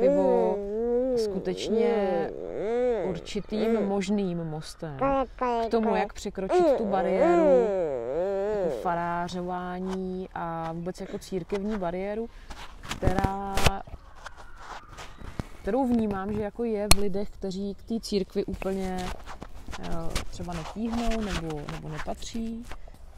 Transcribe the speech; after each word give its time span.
pivo 0.00 0.56
skutečně 1.16 2.30
určitým 3.08 3.86
možným 3.86 4.44
mostem. 4.44 4.96
K 5.36 5.70
tomu, 5.70 5.96
jak 5.96 6.12
překročit 6.12 6.76
tu 6.76 6.84
bariéru 6.84 7.66
jako 8.64 8.76
farářování 8.82 10.28
a 10.34 10.72
vůbec 10.72 11.00
jako 11.00 11.18
církevní 11.18 11.78
bariéru, 11.78 12.28
která 12.96 13.54
kterou 15.62 15.86
vnímám, 15.86 16.32
že 16.32 16.42
jako 16.42 16.64
je 16.64 16.88
v 16.94 16.98
lidech, 16.98 17.30
kteří 17.30 17.74
k 17.74 17.82
té 17.82 18.00
církvi 18.00 18.44
úplně 18.44 19.06
eh, 19.82 19.88
třeba 20.30 20.52
netíhnou 20.52 21.20
nebo, 21.20 21.60
nebo 21.72 21.88
nepatří 21.88 22.64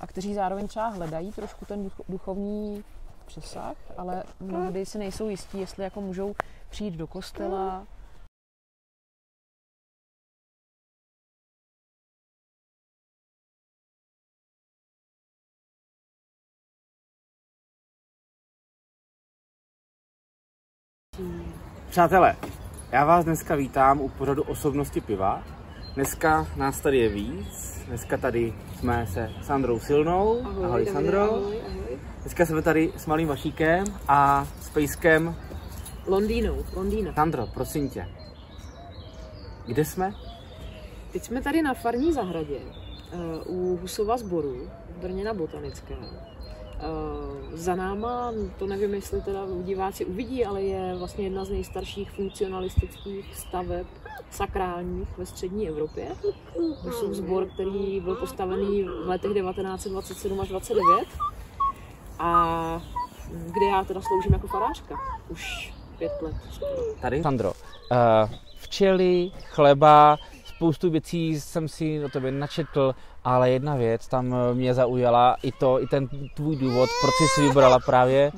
a 0.00 0.06
kteří 0.06 0.34
zároveň 0.34 0.68
třeba 0.68 0.88
hledají 0.88 1.32
trošku 1.32 1.64
ten 1.64 1.90
duchovní 2.08 2.84
přesah, 3.26 3.76
ale 3.96 4.22
mnohdy 4.40 4.86
si 4.86 4.98
nejsou 4.98 5.28
jistí, 5.28 5.60
jestli 5.60 5.84
jako 5.84 6.00
můžou 6.00 6.34
přijít 6.70 6.94
do 6.94 7.06
kostela, 7.06 7.86
Přátelé, 21.90 22.36
já 22.92 23.04
vás 23.04 23.24
dneska 23.24 23.54
vítám 23.54 24.00
u 24.00 24.08
pořadu 24.08 24.42
osobnosti 24.42 25.00
piva. 25.00 25.42
Dneska 25.94 26.46
nás 26.56 26.80
tady 26.80 26.98
je 26.98 27.08
víc. 27.08 27.84
Dneska 27.86 28.16
tady 28.16 28.54
jsme 28.78 29.06
se 29.06 29.30
Sandrou 29.42 29.80
Silnou. 29.80 30.46
Ahoj, 30.46 30.64
ahoj 30.64 30.86
Sandro. 30.86 31.20
Ahoj, 31.20 31.60
ahoj. 31.60 32.13
Dneska 32.24 32.46
jsme 32.46 32.62
tady 32.62 32.92
s 32.96 33.06
malým 33.06 33.28
Vašíkem 33.28 33.84
a 34.08 34.48
s 34.60 34.70
Pejskem. 34.70 35.36
Londýnou, 36.06 36.64
Londýna. 36.76 37.12
Sandro, 37.14 37.46
prosím 37.54 37.90
tě, 37.90 38.08
kde 39.66 39.84
jsme? 39.84 40.14
Teď 41.12 41.24
jsme 41.24 41.42
tady 41.42 41.62
na 41.62 41.74
farní 41.74 42.12
zahradě 42.12 42.58
uh, 43.46 43.56
u 43.56 43.76
Husova 43.76 44.16
sboru 44.16 44.70
v 44.88 45.02
Brně 45.02 45.24
na 45.24 45.34
Botanické. 45.34 45.94
Uh, 45.96 46.08
za 47.52 47.74
náma, 47.74 48.32
to 48.58 48.66
nevím, 48.66 48.94
jestli 48.94 49.22
teda 49.22 49.40
diváci 49.62 50.04
uvidí, 50.04 50.44
ale 50.44 50.62
je 50.62 50.94
vlastně 50.98 51.24
jedna 51.24 51.44
z 51.44 51.50
nejstarších 51.50 52.10
funkcionalistických 52.10 53.36
staveb 53.36 53.86
sakrálních 54.30 55.18
ve 55.18 55.26
střední 55.26 55.68
Evropě. 55.68 56.08
Husův 56.82 57.14
sbor, 57.14 57.46
který 57.46 58.00
byl 58.00 58.14
postavený 58.14 58.82
v 58.82 59.08
letech 59.08 59.32
1927 59.32 60.40
až 60.40 60.48
29 60.48 61.08
a 62.18 62.82
kde 63.28 63.66
já 63.66 63.84
teda 63.84 64.00
sloužím 64.00 64.32
jako 64.32 64.46
farářka 64.46 64.94
už 65.28 65.74
pět 65.98 66.12
let. 66.22 66.34
Tady? 67.00 67.22
Sandro, 67.22 67.52
uh, 67.52 68.30
včely, 68.56 69.30
chleba, 69.44 70.16
spoustu 70.44 70.90
věcí 70.90 71.40
jsem 71.40 71.68
si 71.68 72.04
o 72.04 72.08
tebe 72.08 72.30
načetl, 72.30 72.94
ale 73.24 73.50
jedna 73.50 73.76
věc 73.76 74.08
tam 74.08 74.34
mě 74.52 74.74
zaujala, 74.74 75.36
i 75.42 75.52
to, 75.52 75.82
i 75.82 75.86
ten 75.86 76.08
tvůj 76.34 76.56
důvod, 76.56 76.88
proč 77.00 77.14
jsi 77.14 77.34
si 77.34 77.48
vybrala 77.48 77.78
právě 77.78 78.32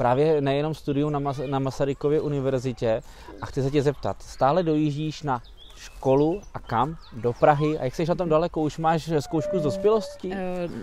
právě 0.00 0.40
nejenom 0.40 0.74
studium 0.74 1.12
na, 1.12 1.20
Mas- 1.20 1.50
na 1.50 1.58
Masarykově 1.58 2.20
univerzitě 2.20 3.02
a 3.42 3.46
chci 3.46 3.62
se 3.62 3.70
tě 3.70 3.82
zeptat, 3.82 4.22
stále 4.22 4.62
dojíždíš 4.62 5.22
na 5.22 5.42
školu 5.80 6.40
a 6.54 6.58
kam? 6.58 6.96
Do 7.12 7.32
Prahy? 7.32 7.78
A 7.78 7.84
jak 7.84 7.94
jsi 7.94 8.06
na 8.06 8.14
tom 8.14 8.28
daleko? 8.28 8.62
Už 8.62 8.78
máš 8.78 9.10
zkoušku 9.20 9.58
z 9.58 9.62
dospělosti? 9.62 10.30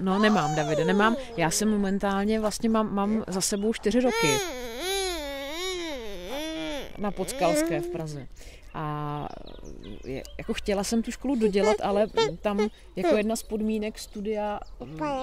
No 0.02 0.20
nemám, 0.20 0.56
Davide, 0.56 0.86
nemám. 0.86 1.16
Já 1.38 1.52
jsem 1.52 1.70
momentálně, 1.70 2.40
vlastně 2.40 2.70
mám, 2.70 2.95
mám 2.95 3.23
za 3.28 3.42
sebou 3.42 3.73
čtyři 3.73 4.00
roky 4.02 4.38
na 6.98 7.12
Podskalské 7.12 7.81
v 7.81 7.88
Praze. 7.88 8.28
A 8.73 9.28
je, 10.06 10.23
jako 10.38 10.53
chtěla 10.53 10.84
jsem 10.84 11.03
tu 11.03 11.12
školu 11.12 11.36
dodělat, 11.36 11.75
ale 11.84 12.08
tam 12.42 12.68
jako 12.95 13.16
jedna 13.16 13.36
z 13.36 13.44
podmínek 13.44 14.00
studia 14.00 14.59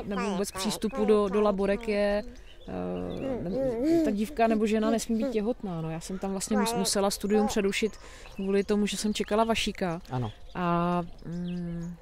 nebo 0.04 0.30
vůbec 0.30 0.50
přístupu 0.50 1.04
do, 1.04 1.28
do 1.28 1.40
laborek 1.40 1.88
je 1.88 2.24
ta 4.04 4.10
dívka 4.10 4.46
nebo 4.46 4.66
žena 4.66 4.90
nesmí 4.90 5.18
být 5.18 5.30
těhotná. 5.30 5.80
No, 5.80 5.90
já 5.90 6.00
jsem 6.00 6.18
tam 6.18 6.30
vlastně 6.30 6.58
musela 6.76 7.10
studium 7.10 7.46
přerušit 7.46 7.92
kvůli 8.34 8.64
tomu, 8.64 8.86
že 8.86 8.96
jsem 8.96 9.14
čekala 9.14 9.44
Vašíka. 9.44 10.00
Ano. 10.10 10.32
A 10.54 11.02
mm, 11.24 11.94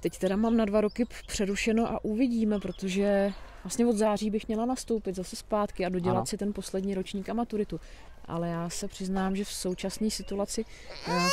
teď 0.00 0.18
teda 0.18 0.36
mám 0.36 0.56
na 0.56 0.64
dva 0.64 0.80
roky 0.80 1.06
přerušeno 1.26 1.90
a 1.90 2.04
uvidíme, 2.04 2.58
protože 2.58 3.32
vlastně 3.64 3.86
od 3.86 3.96
září 3.96 4.30
bych 4.30 4.48
měla 4.48 4.66
nastoupit 4.66 5.14
zase 5.14 5.36
zpátky 5.36 5.86
a 5.86 5.88
dodělat 5.88 6.16
ano. 6.16 6.26
si 6.26 6.36
ten 6.36 6.52
poslední 6.52 6.94
ročník 6.94 7.28
a 7.28 7.34
maturitu. 7.34 7.80
Ale 8.24 8.48
já 8.48 8.70
se 8.70 8.88
přiznám, 8.88 9.36
že 9.36 9.44
v 9.44 9.52
současné 9.52 10.10
situaci 10.10 10.64
já, 11.08 11.28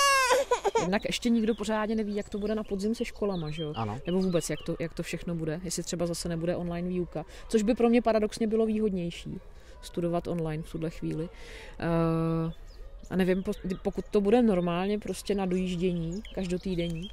jednak 0.82 1.06
ještě 1.06 1.30
nikdo 1.30 1.56
pořádně 1.56 1.96
neví, 1.96 2.16
jak 2.16 2.30
to 2.30 2.40
bude 2.40 2.56
na 2.56 2.64
podzim 2.64 2.96
se 2.96 3.06
školama, 3.06 3.50
že 3.50 3.64
jo? 3.64 3.74
Ano. 3.76 4.00
Nebo 4.06 4.22
vůbec, 4.22 4.50
jak 4.50 4.62
to, 4.64 4.76
jak 4.80 4.94
to 4.94 5.04
všechno 5.04 5.36
bude, 5.36 5.60
jestli 5.64 5.84
třeba 5.84 6.06
zase 6.06 6.30
nebude 6.30 6.56
online 6.56 6.90
výuka, 6.90 7.26
což 7.50 7.64
by 7.64 7.76
pro 7.76 7.90
mě 7.90 8.02
paradoxně 8.02 8.48
bylo 8.48 8.66
výhodnější 8.66 9.40
studovat 9.82 10.28
online 10.28 10.64
v 10.64 10.72
tuhle 10.72 10.90
chvíli. 10.90 11.24
Uh, 11.24 12.54
a 13.10 13.16
nevím, 13.16 13.44
pokud 13.82 14.06
to 14.12 14.22
bude 14.22 14.42
normálně 14.42 15.00
prostě 15.00 15.36
na 15.36 15.46
dojíždění, 15.46 16.22
každotýdenní, 16.36 17.12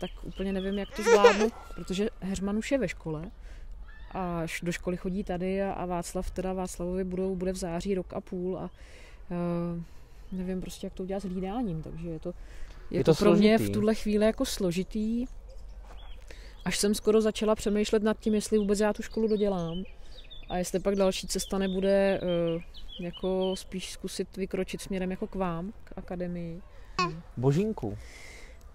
tak 0.00 0.10
úplně 0.22 0.52
nevím, 0.52 0.78
jak 0.78 0.96
to 0.96 1.02
zvládnu, 1.02 1.48
protože 1.74 2.08
Heřman 2.20 2.56
už 2.56 2.72
je 2.72 2.78
ve 2.78 2.88
škole 2.88 3.30
a 4.14 4.42
do 4.62 4.72
školy 4.72 4.96
chodí 4.96 5.24
tady 5.24 5.62
a, 5.62 5.72
a 5.72 5.86
Václav, 5.86 6.30
teda 6.30 6.52
Václavovi 6.52 7.04
budou, 7.04 7.36
bude 7.36 7.52
v 7.52 7.56
září 7.56 7.94
rok 7.94 8.12
a 8.12 8.20
půl 8.20 8.58
a 8.58 8.62
uh, 8.62 9.82
nevím 10.32 10.60
prostě, 10.60 10.86
jak 10.86 10.94
to 10.94 11.02
udělat 11.02 11.20
s 11.20 11.26
hlídáním, 11.26 11.82
takže 11.82 12.08
je 12.08 12.20
to, 12.20 12.34
je, 12.90 12.98
je 12.98 13.04
to, 13.04 13.14
to 13.14 13.18
pro 13.18 13.34
mě 13.34 13.58
v 13.58 13.70
tuhle 13.70 13.94
chvíli 13.94 14.26
jako 14.26 14.44
složitý. 14.44 15.26
Až 16.64 16.78
jsem 16.78 16.94
skoro 16.94 17.20
začala 17.20 17.54
přemýšlet 17.54 18.02
nad 18.02 18.18
tím, 18.20 18.34
jestli 18.34 18.58
vůbec 18.58 18.80
já 18.80 18.92
tu 18.92 19.02
školu 19.02 19.28
dodělám 19.28 19.84
a 20.48 20.56
jestli 20.56 20.80
pak 20.80 20.96
další 20.96 21.26
cesta 21.26 21.58
nebude 21.58 22.20
uh, 22.54 22.62
jako 23.00 23.56
spíš 23.56 23.92
zkusit 23.92 24.36
vykročit 24.36 24.80
směrem 24.80 25.10
jako 25.10 25.26
k 25.26 25.34
vám, 25.34 25.72
k 25.84 25.92
akademii. 25.96 26.62
Božínku. 27.36 27.98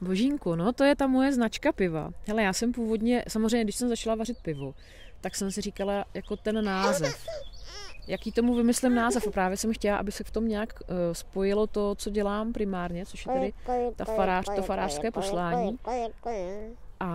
Božínku, 0.01 0.55
no 0.55 0.73
to 0.73 0.83
je 0.83 0.95
ta 0.95 1.07
moje 1.07 1.33
značka 1.33 1.71
piva. 1.71 2.11
Hele, 2.27 2.43
já 2.43 2.53
jsem 2.53 2.71
původně, 2.71 3.23
samozřejmě, 3.27 3.63
když 3.63 3.75
jsem 3.75 3.89
začala 3.89 4.15
vařit 4.15 4.37
pivo, 4.41 4.73
tak 5.21 5.35
jsem 5.35 5.51
si 5.51 5.61
říkala 5.61 6.05
jako 6.13 6.35
ten 6.35 6.65
název. 6.65 7.25
Jaký 8.11 8.31
tomu 8.31 8.55
vymyslím 8.55 8.95
název? 8.95 9.27
A 9.27 9.31
právě 9.31 9.57
jsem 9.57 9.73
chtěla, 9.73 9.97
aby 9.97 10.11
se 10.11 10.23
v 10.23 10.31
tom 10.31 10.47
nějak 10.47 10.79
uh, 10.81 10.95
spojilo 11.11 11.67
to, 11.67 11.95
co 11.95 12.09
dělám 12.09 12.53
primárně, 12.53 13.05
což 13.05 13.25
je 13.25 13.33
tedy 13.33 13.53
ta 13.95 14.05
farář, 14.05 14.45
to 14.55 14.61
farářské 14.61 15.11
poslání. 15.11 15.79
A, 16.99 17.07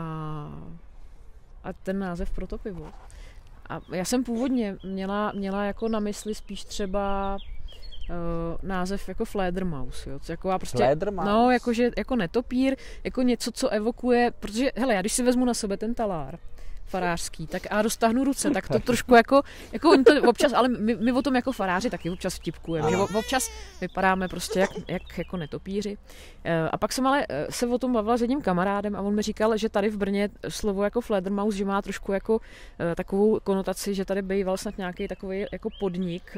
a 1.65 1.73
ten 1.73 1.99
název 1.99 2.31
pro 2.31 2.47
to 2.47 2.59
pivo. 2.59 2.93
A 3.69 3.81
já 3.93 4.05
jsem 4.05 4.25
původně 4.25 4.77
měla, 4.85 5.33
měla 5.35 5.65
jako 5.65 5.89
na 5.89 6.01
mysli 6.01 6.35
spíš 6.35 6.65
třeba 6.65 7.37
uh, 7.37 8.69
název 8.69 9.09
jako 9.09 9.25
Fledermaus, 9.25 10.07
jo, 10.07 10.19
jako 10.29 10.49
já 10.49 10.59
prostě, 10.59 10.79
Fledermaus? 10.79 11.29
no, 11.29 11.51
jakože, 11.51 11.91
jako 11.97 12.17
netopír, 12.17 12.77
jako 13.05 13.23
něco, 13.23 13.53
co 13.53 13.69
evokuje, 13.69 14.31
protože, 14.41 14.73
hele, 14.77 14.95
já 14.95 15.01
když 15.01 15.13
si 15.13 15.23
vezmu 15.23 15.45
na 15.45 15.55
sebe 15.55 15.77
ten 15.77 15.95
talár, 15.95 16.39
farářský, 16.87 17.47
tak 17.47 17.63
a 17.71 17.83
dostahnu 17.83 18.25
ruce, 18.25 18.51
tak 18.51 18.69
to 18.69 18.79
trošku 18.79 19.15
jako, 19.15 19.43
jako 19.73 19.91
oni 19.91 20.05
to 20.05 20.23
občas, 20.23 20.53
ale 20.53 20.69
my, 20.69 20.97
my 20.97 21.13
o 21.13 21.23
tom 21.23 21.37
jako 21.37 21.53
faráři 21.53 21.91
taky 21.91 22.11
občas 22.11 22.35
vtipkujeme, 22.35 22.91
že 22.91 22.97
občas 22.97 23.51
vypadáme 23.81 24.29
prostě 24.29 24.61
jak, 24.61 24.71
jak 24.89 25.19
jako 25.19 25.37
netopíři. 25.37 25.99
A 26.71 26.79
pak 26.79 26.93
jsem 26.93 27.07
ale 27.07 27.27
se 27.51 27.67
o 27.67 27.79
tom 27.79 27.93
bavila 27.93 28.17
s 28.17 28.21
jedním 28.21 28.43
kamarádem 28.43 28.97
a 28.97 29.01
on 29.01 29.15
mi 29.15 29.23
říkal, 29.23 29.57
že 29.57 29.69
tady 29.69 29.89
v 29.89 29.97
Brně 29.97 30.29
slovo 30.49 30.85
jako 30.85 31.01
Fledermaus, 31.01 31.55
že 31.55 31.65
má 31.65 31.83
trošku 31.83 32.13
jako 32.13 32.41
takovou 32.95 33.41
konotaci, 33.45 33.95
že 33.95 34.05
tady 34.05 34.23
býval 34.23 34.57
snad 34.57 34.79
nějaký 34.79 35.09
takový 35.09 35.47
jako 35.53 35.69
podnik 35.81 36.37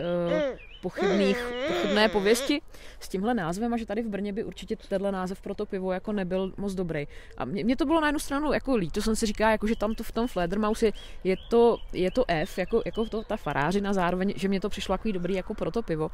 pochybných, 0.83 1.39
pochybné 1.69 2.09
pověsti 2.09 2.61
s 3.00 3.09
tímhle 3.09 3.35
názvem 3.35 3.75
a 3.75 3.76
že 3.76 3.87
tady 3.87 4.03
v 4.03 4.08
Brně 4.08 4.32
by 4.32 4.44
určitě 4.44 4.76
tenhle 4.76 5.12
název 5.12 5.41
pro 5.41 5.55
to 5.55 5.67
pivo 5.67 5.93
jako 5.93 6.12
nebyl 6.12 6.53
moc 6.56 6.75
dobrý. 6.75 7.06
A 7.37 7.44
mě, 7.44 7.64
mě 7.64 7.76
to 7.76 7.85
bylo 7.85 8.00
na 8.00 8.08
jednu 8.08 8.19
stranu 8.19 8.53
jako 8.53 8.76
líto, 8.76 9.03
jsem 9.03 9.17
si 9.17 9.26
říká, 9.26 9.50
jako, 9.50 9.67
že 9.67 9.76
tam 9.76 9.94
to 9.94 10.03
v 10.03 10.12
tom 10.12 10.26
Fledermaus 10.26 10.82
je, 10.82 10.93
je, 11.25 11.37
to, 11.50 11.76
je 11.93 12.11
to 12.11 12.25
F, 12.29 12.58
jako, 12.58 12.82
jako 12.87 13.05
to, 13.05 13.23
ta 13.23 13.37
farářina 13.37 13.93
zároveň, 13.93 14.32
že 14.37 14.49
mě 14.49 14.61
to 14.61 14.69
přišlo 14.69 14.94
jako 14.94 15.12
dobrý 15.12 15.35
jako 15.35 15.55
pro 15.55 15.70
to 15.70 15.82
pivo. 15.82 16.11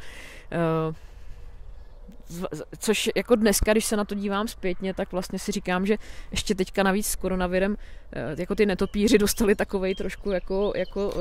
Uh, 0.88 0.94
což 2.78 3.10
jako 3.16 3.34
dneska, 3.34 3.72
když 3.72 3.84
se 3.84 3.96
na 3.96 4.04
to 4.04 4.14
dívám 4.14 4.48
zpětně, 4.48 4.94
tak 4.94 5.12
vlastně 5.12 5.38
si 5.38 5.52
říkám, 5.52 5.86
že 5.86 5.96
ještě 6.30 6.54
teďka 6.54 6.82
navíc 6.82 7.06
s 7.06 7.16
koronavirem 7.16 7.76
jako 8.36 8.54
ty 8.54 8.66
netopíři 8.66 9.18
dostali 9.18 9.54
takovej 9.54 9.94
trošku 9.94 10.30
jako, 10.30 10.72
jako 10.76 11.12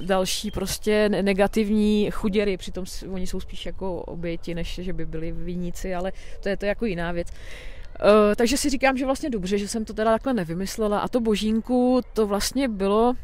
další 0.00 0.50
prostě 0.50 1.08
negativní 1.08 2.10
chuděry, 2.10 2.56
přitom 2.56 2.84
oni 3.12 3.26
jsou 3.26 3.40
spíš 3.40 3.66
jako 3.66 4.02
oběti, 4.02 4.54
než 4.54 4.80
že 4.82 4.92
by 4.92 5.06
byli 5.06 5.32
viníci, 5.32 5.94
ale 5.94 6.12
to 6.40 6.48
je 6.48 6.56
to 6.56 6.66
jako 6.66 6.86
jiná 6.86 7.12
věc. 7.12 7.28
Uh, 7.30 8.34
takže 8.36 8.56
si 8.56 8.70
říkám, 8.70 8.96
že 8.96 9.04
vlastně 9.04 9.30
dobře, 9.30 9.58
že 9.58 9.68
jsem 9.68 9.84
to 9.84 9.94
teda 9.94 10.10
takhle 10.10 10.34
nevymyslela 10.34 10.98
a 10.98 11.08
to 11.08 11.20
božínku 11.20 12.00
to 12.12 12.26
vlastně 12.26 12.68
bylo 12.68 13.14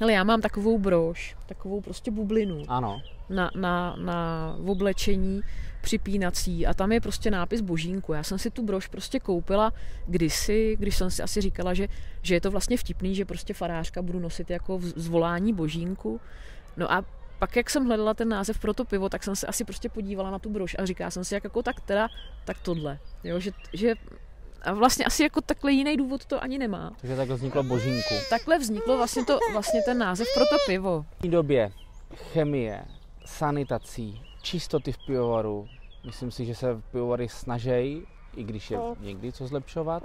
Ale 0.00 0.12
já 0.12 0.24
mám 0.24 0.40
takovou 0.40 0.78
brož, 0.78 1.36
takovou 1.46 1.80
prostě 1.80 2.10
bublinu 2.10 2.62
Ano. 2.68 3.02
na, 3.30 3.50
na, 3.54 3.96
na 3.96 4.56
oblečení 4.66 5.40
připínací 5.84 6.66
a 6.66 6.74
tam 6.74 6.92
je 6.92 7.00
prostě 7.00 7.30
nápis 7.30 7.60
Božínku. 7.60 8.12
Já 8.12 8.22
jsem 8.22 8.38
si 8.38 8.50
tu 8.50 8.62
brož 8.62 8.86
prostě 8.86 9.20
koupila 9.20 9.72
kdysi, 10.06 10.76
když 10.78 10.96
jsem 10.96 11.10
si 11.10 11.22
asi 11.22 11.40
říkala, 11.40 11.74
že, 11.74 11.88
že 12.22 12.34
je 12.34 12.40
to 12.40 12.50
vlastně 12.50 12.76
vtipný, 12.76 13.14
že 13.14 13.24
prostě 13.24 13.54
farářka 13.54 14.02
budu 14.02 14.20
nosit 14.20 14.50
jako 14.50 14.78
zvolání 14.82 15.52
Božínku. 15.52 16.20
No 16.76 16.92
a 16.92 17.04
pak, 17.38 17.56
jak 17.56 17.70
jsem 17.70 17.84
hledala 17.84 18.14
ten 18.14 18.28
název 18.28 18.58
pro 18.58 18.74
to 18.74 18.84
pivo, 18.84 19.08
tak 19.08 19.24
jsem 19.24 19.36
se 19.36 19.46
asi 19.46 19.64
prostě 19.64 19.88
podívala 19.88 20.30
na 20.30 20.38
tu 20.38 20.50
brož 20.50 20.76
a 20.78 20.86
říkala 20.86 21.10
jsem 21.10 21.24
si, 21.24 21.34
jak 21.34 21.44
jako 21.44 21.62
tak 21.62 21.80
teda, 21.80 22.08
tak 22.44 22.56
tohle. 22.62 22.98
Jo, 23.24 23.40
že, 23.40 23.50
že 23.72 23.94
a 24.62 24.72
vlastně 24.72 25.04
asi 25.04 25.22
jako 25.22 25.40
takhle 25.40 25.72
jiný 25.72 25.96
důvod 25.96 26.24
to 26.24 26.42
ani 26.42 26.58
nemá. 26.58 26.92
Takže 27.00 27.16
takhle 27.16 27.36
vzniklo 27.36 27.62
božínku. 27.62 28.14
Takhle 28.30 28.58
vzniklo 28.58 28.96
vlastně, 28.96 29.24
to, 29.24 29.38
vlastně 29.52 29.82
ten 29.82 29.98
název 29.98 30.26
pro 30.34 30.44
to 30.44 30.56
pivo. 30.66 31.06
V 31.18 31.22
té 31.22 31.28
době 31.28 31.72
chemie, 32.32 32.84
sanitací, 33.24 34.22
čistoty 34.44 34.92
v 34.92 34.98
pivovaru, 35.06 35.68
myslím 36.06 36.30
si, 36.30 36.44
že 36.44 36.54
se 36.54 36.82
pivovary 36.92 37.28
snaží, 37.28 38.06
i 38.36 38.44
když 38.44 38.70
je 38.70 38.78
někdy 39.00 39.32
co 39.32 39.46
zlepšovat. 39.46 40.02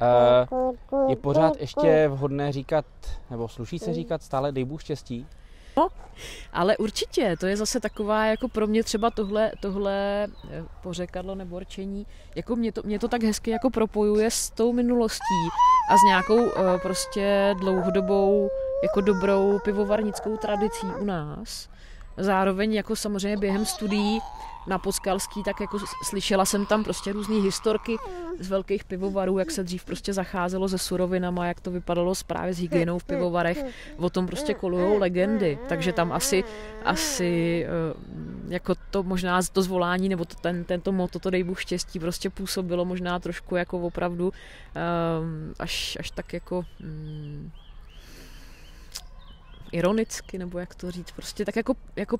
Eh, 0.00 0.46
je 1.08 1.16
pořád 1.16 1.60
ještě 1.60 2.08
vhodné 2.08 2.52
říkat, 2.52 2.84
nebo 3.30 3.48
sluší 3.48 3.78
se 3.78 3.94
říkat 3.94 4.22
stále 4.22 4.52
dej 4.52 4.64
Bůh 4.64 4.80
štěstí? 4.80 5.26
Ale 6.52 6.76
určitě, 6.76 7.36
to 7.40 7.46
je 7.46 7.56
zase 7.56 7.80
taková, 7.80 8.24
jako 8.24 8.48
pro 8.48 8.66
mě 8.66 8.82
třeba 8.82 9.10
tohle, 9.10 9.52
tohle 9.60 10.26
eh, 10.50 10.64
pořekadlo 10.82 11.34
nebo 11.34 11.58
rčení, 11.58 12.06
jako 12.36 12.56
mě 12.56 12.72
to, 12.72 12.82
mě 12.84 12.98
to 12.98 13.08
tak 13.08 13.22
hezky 13.22 13.50
jako 13.50 13.70
propojuje 13.70 14.30
s 14.30 14.50
tou 14.50 14.72
minulostí 14.72 15.48
a 15.90 15.96
s 15.96 16.00
nějakou 16.06 16.46
eh, 16.46 16.78
prostě 16.82 17.54
dlouhodobou, 17.58 18.48
jako 18.82 19.00
dobrou 19.00 19.58
pivovarnickou 19.64 20.36
tradicí 20.36 20.86
u 21.00 21.04
nás. 21.04 21.68
Zároveň 22.18 22.74
jako 22.74 22.96
samozřejmě 22.96 23.36
během 23.36 23.64
studií 23.64 24.20
na 24.68 24.78
Podskalský, 24.78 25.42
tak 25.42 25.60
jako 25.60 25.78
slyšela 26.04 26.44
jsem 26.44 26.66
tam 26.66 26.84
prostě 26.84 27.12
různé 27.12 27.36
historky 27.36 27.96
z 28.38 28.48
velkých 28.48 28.84
pivovarů, 28.84 29.38
jak 29.38 29.50
se 29.50 29.64
dřív 29.64 29.84
prostě 29.84 30.12
zacházelo 30.12 30.68
se 30.68 30.78
surovinama, 30.78 31.46
jak 31.46 31.60
to 31.60 31.70
vypadalo 31.70 32.12
právě 32.26 32.54
s 32.54 32.58
hygienou 32.58 32.98
v 32.98 33.04
pivovarech. 33.04 33.64
O 33.96 34.10
tom 34.10 34.26
prostě 34.26 34.54
kolujou 34.54 34.98
legendy, 34.98 35.58
takže 35.68 35.92
tam 35.92 36.12
asi, 36.12 36.44
asi 36.84 37.66
eh, 37.66 37.94
jako 38.48 38.74
to 38.90 39.02
možná 39.02 39.40
to 39.52 39.62
zvolání 39.62 40.08
nebo 40.08 40.24
to, 40.24 40.34
ten, 40.34 40.64
tento 40.64 40.92
moto, 40.92 41.18
to 41.18 41.30
dej 41.30 41.42
Bůh 41.42 41.60
štěstí, 41.60 41.98
prostě 41.98 42.30
působilo 42.30 42.84
možná 42.84 43.18
trošku 43.18 43.56
jako 43.56 43.78
opravdu 43.78 44.26
um, 44.26 45.54
až, 45.58 45.96
až 46.00 46.10
tak 46.10 46.32
jako 46.32 46.64
um, 46.82 47.52
ironicky, 49.72 50.38
nebo 50.38 50.58
jak 50.58 50.74
to 50.74 50.90
říct, 50.90 51.10
prostě 51.10 51.44
tak 51.44 51.56
jako, 51.56 51.74
jako 51.96 52.18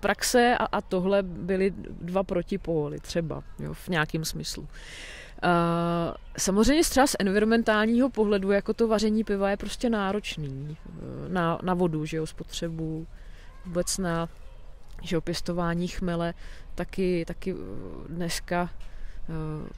praxe 0.00 0.56
a, 0.58 0.64
a 0.64 0.80
tohle 0.80 1.22
byly 1.22 1.74
dva 2.00 2.22
protipóly 2.22 3.00
třeba, 3.00 3.42
jo, 3.58 3.74
v 3.74 3.88
nějakém 3.88 4.24
smyslu. 4.24 4.62
Uh, 4.62 6.14
samozřejmě 6.38 6.82
třeba 6.82 7.06
z 7.06 7.16
environmentálního 7.18 8.10
pohledu, 8.10 8.50
jako 8.50 8.74
to 8.74 8.88
vaření 8.88 9.24
piva 9.24 9.50
je 9.50 9.56
prostě 9.56 9.90
náročný 9.90 10.76
uh, 10.88 11.32
na, 11.32 11.58
na 11.62 11.74
vodu, 11.74 12.04
že 12.04 12.16
jo, 12.16 12.26
spotřebu, 12.26 13.06
vůbec 13.64 13.98
na 13.98 14.28
že 15.02 15.16
jo, 15.16 15.20
pěstování 15.20 15.88
chmele, 15.88 16.34
taky, 16.74 17.24
taky 17.24 17.54
uh, 17.54 17.60
dneska 18.08 18.70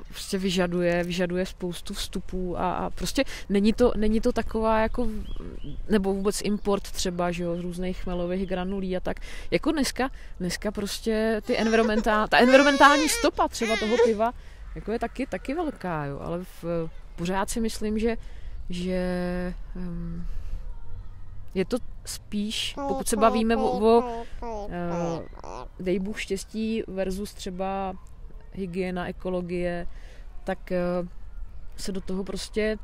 prostě 0.09 0.39
vyžaduje, 0.39 1.05
vyžaduje 1.05 1.47
spoustu 1.47 1.95
vstupů 1.95 2.59
a, 2.59 2.75
a 2.75 2.91
prostě 2.91 3.25
není 3.49 3.73
to, 3.73 3.93
není 3.97 4.21
to 4.21 4.33
taková 4.33 4.81
jako, 4.81 5.09
nebo 5.89 6.15
vůbec 6.15 6.41
import 6.45 6.83
třeba, 6.83 7.33
že 7.33 7.45
jo, 7.45 7.57
z 7.57 7.61
různých 7.61 8.03
chmelových 8.03 8.47
granulí 8.47 8.97
a 8.97 9.01
tak. 9.01 9.17
Jako 9.51 9.73
dneska, 9.73 10.11
dneska 10.41 10.71
prostě 10.71 11.41
ty 11.45 11.59
environmentál, 11.59 12.29
ta 12.29 12.39
environmentální 12.39 13.09
stopa 13.09 13.49
třeba 13.49 13.77
toho 13.77 13.97
piva, 14.05 14.33
jako 14.75 14.93
je 14.93 14.99
taky, 14.99 15.27
taky 15.27 15.55
velká, 15.55 16.05
jo, 16.05 16.21
ale 16.23 16.45
v, 16.63 16.91
pořád 17.17 17.51
si 17.51 17.61
myslím, 17.61 17.99
že, 17.99 18.17
že 18.71 19.01
um, 19.77 20.27
je 21.55 21.65
to 21.65 21.77
spíš, 22.05 22.75
pokud 22.89 23.09
se 23.09 23.17
bavíme 23.17 23.57
o, 23.57 23.61
o 23.61 24.25
uh, 24.41 24.73
dej 25.81 25.99
Bůh 25.99 26.21
štěstí 26.21 26.83
versus 26.87 27.35
třeba 27.35 27.95
hygiena, 28.59 29.09
ekologie, 29.09 29.87
tak 30.45 30.59
uh, 31.01 31.09
se 31.77 31.93
do 31.93 32.01
toho 32.01 32.25
prostě 32.25 32.79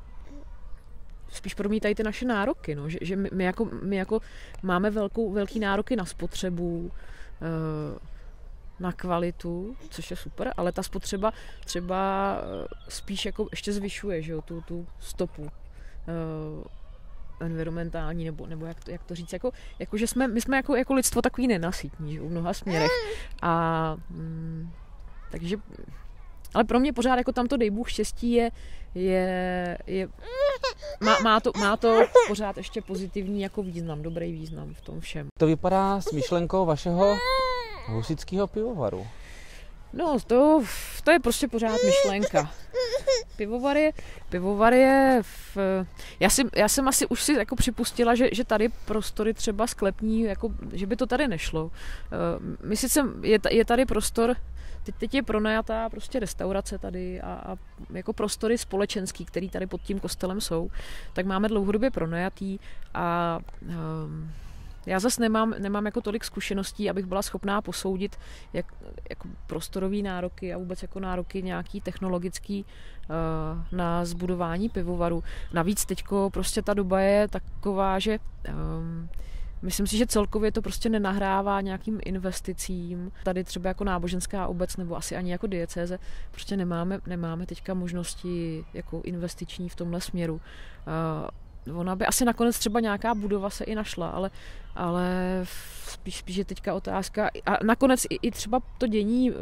spíš 1.28 1.54
promítají 1.54 1.94
ty 1.94 2.02
naše 2.02 2.26
nároky, 2.26 2.74
no. 2.74 2.88
že, 2.88 2.98
že 3.02 3.16
my, 3.16 3.30
my, 3.32 3.44
jako, 3.44 3.64
my 3.64 3.96
jako 3.96 4.20
máme 4.62 4.90
velkou, 4.90 5.32
velký 5.32 5.60
nároky 5.60 5.96
na 5.96 6.04
spotřebu, 6.04 6.78
uh, 6.78 7.98
na 8.80 8.92
kvalitu, 8.92 9.76
což 9.90 10.10
je 10.10 10.16
super, 10.16 10.52
ale 10.56 10.72
ta 10.72 10.82
spotřeba 10.82 11.32
třeba 11.64 12.38
uh, 12.42 12.66
spíš 12.88 13.24
jako 13.26 13.48
ještě 13.50 13.72
zvyšuje, 13.72 14.22
že 14.22 14.32
jo, 14.32 14.42
tu, 14.42 14.60
tu 14.60 14.86
stopu. 14.98 15.48
Environmentální, 17.40 18.24
nebo, 18.24 18.46
nebo 18.46 18.66
jak, 18.66 18.84
to, 18.84 18.90
jak 18.90 19.04
to 19.04 19.14
říct, 19.14 19.32
jako, 19.32 19.52
jako 19.78 19.96
že 19.96 20.06
jsme, 20.06 20.28
my 20.28 20.40
jsme 20.40 20.56
jako, 20.56 20.76
jako 20.76 20.94
lidstvo 20.94 21.22
takový 21.22 21.48
nenasytní, 21.48 22.14
že, 22.14 22.20
v 22.20 22.30
mnoha 22.30 22.52
směrech. 22.52 22.90
A 23.42 23.96
mm, 24.10 24.70
takže, 25.34 25.56
ale 26.54 26.64
pro 26.64 26.80
mě 26.80 26.92
pořád 26.92 27.16
jako 27.16 27.32
tam 27.32 27.46
to 27.46 27.56
dej 27.56 27.70
Bůh 27.70 27.90
štěstí 27.90 28.32
je, 28.32 28.50
je, 28.94 29.78
je 29.86 30.08
má, 31.00 31.18
má, 31.18 31.40
to, 31.40 31.50
má 31.58 31.76
to 31.76 32.06
pořád 32.28 32.56
ještě 32.56 32.82
pozitivní 32.82 33.42
jako 33.42 33.62
význam, 33.62 34.02
dobrý 34.02 34.32
význam 34.32 34.74
v 34.74 34.80
tom 34.80 35.00
všem. 35.00 35.26
To 35.38 35.46
vypadá 35.46 36.00
s 36.00 36.12
myšlenkou 36.12 36.66
vašeho 36.66 37.16
husického 37.86 38.46
pivovaru. 38.46 39.06
No, 39.92 40.16
to, 40.26 40.62
to 41.04 41.10
je 41.10 41.20
prostě 41.20 41.48
pořád 41.48 41.76
myšlenka. 41.84 42.50
Pivovar 43.36 43.76
je, 43.76 43.92
pivovar 44.28 44.74
je 44.74 45.22
v, 45.22 45.56
já, 46.20 46.30
si, 46.30 46.42
já 46.56 46.68
jsem 46.68 46.88
asi 46.88 47.06
už 47.06 47.22
si 47.22 47.32
jako 47.32 47.56
připustila, 47.56 48.14
že, 48.14 48.28
že 48.32 48.44
tady 48.44 48.68
prostory 48.84 49.34
třeba 49.34 49.66
sklepní, 49.66 50.22
jako, 50.22 50.50
že 50.72 50.86
by 50.86 50.96
to 50.96 51.06
tady 51.06 51.28
nešlo. 51.28 51.70
Eh, 52.12 52.66
My 52.66 52.76
sice, 52.76 53.00
je, 53.22 53.38
je 53.50 53.64
tady 53.64 53.86
prostor, 53.86 54.36
teď, 54.84 54.94
teď 54.94 55.14
je 55.14 55.22
pronajatá 55.22 55.88
prostě 55.88 56.20
restaurace 56.20 56.78
tady 56.78 57.20
a, 57.20 57.32
a 57.32 57.56
jako 57.92 58.12
prostory 58.12 58.58
společenský, 58.58 59.24
který 59.24 59.50
tady 59.50 59.66
pod 59.66 59.80
tím 59.80 60.00
kostelem 60.00 60.40
jsou, 60.40 60.70
tak 61.12 61.26
máme 61.26 61.48
dlouhodobě 61.48 61.90
pronajatý 61.90 62.58
a 62.94 63.38
um, 64.04 64.30
já 64.86 65.00
zase 65.00 65.20
nemám, 65.20 65.54
nemám 65.58 65.86
jako 65.86 66.00
tolik 66.00 66.24
zkušeností, 66.24 66.90
abych 66.90 67.06
byla 67.06 67.22
schopná 67.22 67.62
posoudit 67.62 68.16
jak, 68.52 68.72
jako 69.10 69.28
prostorový 69.46 70.02
nároky 70.02 70.54
a 70.54 70.58
vůbec 70.58 70.82
jako 70.82 71.00
nároky 71.00 71.42
nějaký 71.42 71.80
technologický 71.80 72.64
uh, 72.64 73.78
na 73.78 74.04
zbudování 74.04 74.68
pivovaru. 74.68 75.22
Navíc 75.52 75.84
teďko 75.84 76.30
prostě 76.32 76.62
ta 76.62 76.74
doba 76.74 77.00
je 77.00 77.28
taková, 77.28 77.98
že 77.98 78.18
um, 78.48 79.08
Myslím 79.64 79.86
si, 79.86 79.96
že 79.96 80.06
celkově 80.06 80.52
to 80.52 80.62
prostě 80.62 80.88
nenahrává 80.88 81.60
nějakým 81.60 82.00
investicím. 82.04 83.12
Tady 83.24 83.44
třeba 83.44 83.68
jako 83.68 83.84
náboženská 83.84 84.46
obec 84.46 84.76
nebo 84.76 84.96
asi 84.96 85.16
ani 85.16 85.32
jako 85.32 85.46
diecéze 85.46 85.98
prostě 86.30 86.56
nemáme, 86.56 87.00
nemáme 87.06 87.46
teďka 87.46 87.74
možnosti 87.74 88.64
jako 88.74 89.02
investiční 89.04 89.68
v 89.68 89.74
tomhle 89.74 90.00
směru. 90.00 90.34
Uh, 90.34 91.78
ona 91.78 91.96
by 91.96 92.06
asi 92.06 92.24
nakonec 92.24 92.58
třeba 92.58 92.80
nějaká 92.80 93.14
budova 93.14 93.50
se 93.50 93.64
i 93.64 93.74
našla, 93.74 94.08
ale, 94.08 94.30
ale 94.74 95.40
spíš, 95.84 96.16
spíš 96.16 96.36
je 96.36 96.44
teďka 96.44 96.74
otázka. 96.74 97.30
A 97.46 97.64
nakonec 97.64 98.04
i, 98.10 98.14
i 98.22 98.30
třeba 98.30 98.60
to 98.78 98.86
dění 98.86 99.30
eh, 99.30 99.34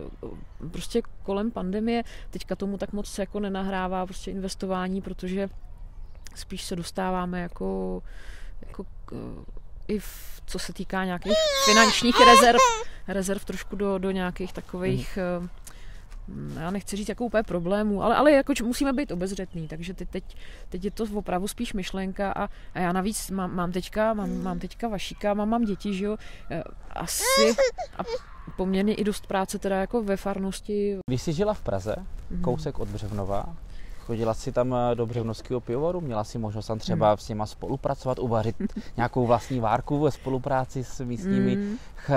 prostě 0.73 1.02
kolem 1.23 1.50
pandemie, 1.50 2.02
teďka 2.31 2.57
tomu 2.57 2.79
tak 2.79 2.93
moc 2.93 3.07
se 3.11 3.23
jako 3.23 3.41
nenahrává 3.41 4.07
prostě 4.07 4.31
investování, 4.31 5.02
protože 5.02 5.49
spíš 6.35 6.64
se 6.64 6.76
dostáváme 6.76 7.41
jako, 7.41 8.02
jako 8.67 8.85
i 9.93 9.99
v, 9.99 10.43
co 10.47 10.59
se 10.59 10.73
týká 10.73 11.05
nějakých 11.05 11.33
finančních 11.65 12.17
rezerv, 12.27 12.59
rezerv 13.09 13.45
trošku 13.45 13.77
do, 13.77 13.99
do 13.99 14.11
nějakých 14.11 14.53
takových, 14.53 15.19
mm. 16.29 16.57
já 16.61 16.71
nechci 16.71 16.97
říct 16.97 17.09
jako 17.09 17.25
úplně 17.25 17.43
problémů, 17.43 18.03
ale, 18.03 18.17
ale 18.17 18.33
jako 18.33 18.53
musíme 18.65 18.93
být 18.93 19.13
obezřetný, 19.13 19.69
takže 19.69 19.95
teď, 19.95 20.09
teď, 20.09 20.25
teď 20.69 20.85
je 20.85 20.91
to 20.91 21.05
opravdu 21.15 21.49
spíš 21.49 21.73
myšlenka 21.73 22.33
a, 22.33 22.49
a 22.75 22.79
já 22.81 22.93
navíc 22.93 23.31
mám, 23.31 23.55
mám 23.55 23.73
teďka, 23.73 24.15
mám, 24.15 24.43
mám 24.43 24.59
teďka 24.59 24.89
vašíka, 24.89 25.35
mám, 25.35 25.49
mám 25.49 25.65
děti, 25.65 25.95
že 25.95 26.05
jo, 26.05 26.17
eh, 26.51 26.63
asi 26.91 27.57
a 27.99 28.03
poměrně 28.57 28.95
i 28.95 29.05
dost 29.05 29.27
práce 29.27 29.59
teda 29.59 29.77
jako 29.77 30.03
ve 30.03 30.17
farnosti. 30.17 30.99
Když 31.07 31.23
jsi 31.23 31.33
žila 31.33 31.55
v 31.55 31.61
Praze, 31.61 31.97
Mhm. 32.31 32.43
kousek 32.43 32.79
od 32.79 32.89
Břevnova, 32.89 33.57
Chodila 34.12 34.35
si 34.35 34.52
tam 34.52 34.75
eh, 34.75 34.95
do 34.95 35.07
Břevnovského 35.07 35.61
pivovaru, 35.61 36.00
měla 36.00 36.25
si 36.25 36.38
možnost 36.38 36.66
tam 36.66 36.78
třeba 36.78 37.09
hmm. 37.09 37.16
s 37.16 37.28
něma 37.28 37.47
spolupracovat, 37.47 38.19
uvařit 38.19 38.57
nějakou 38.97 39.26
vlastní 39.26 39.61
várku 39.61 40.00
ve 40.00 40.11
spolupráci 40.11 40.85
s 40.85 41.04
místními, 41.04 41.54
hmm. 41.54 41.78
ch, 41.97 42.11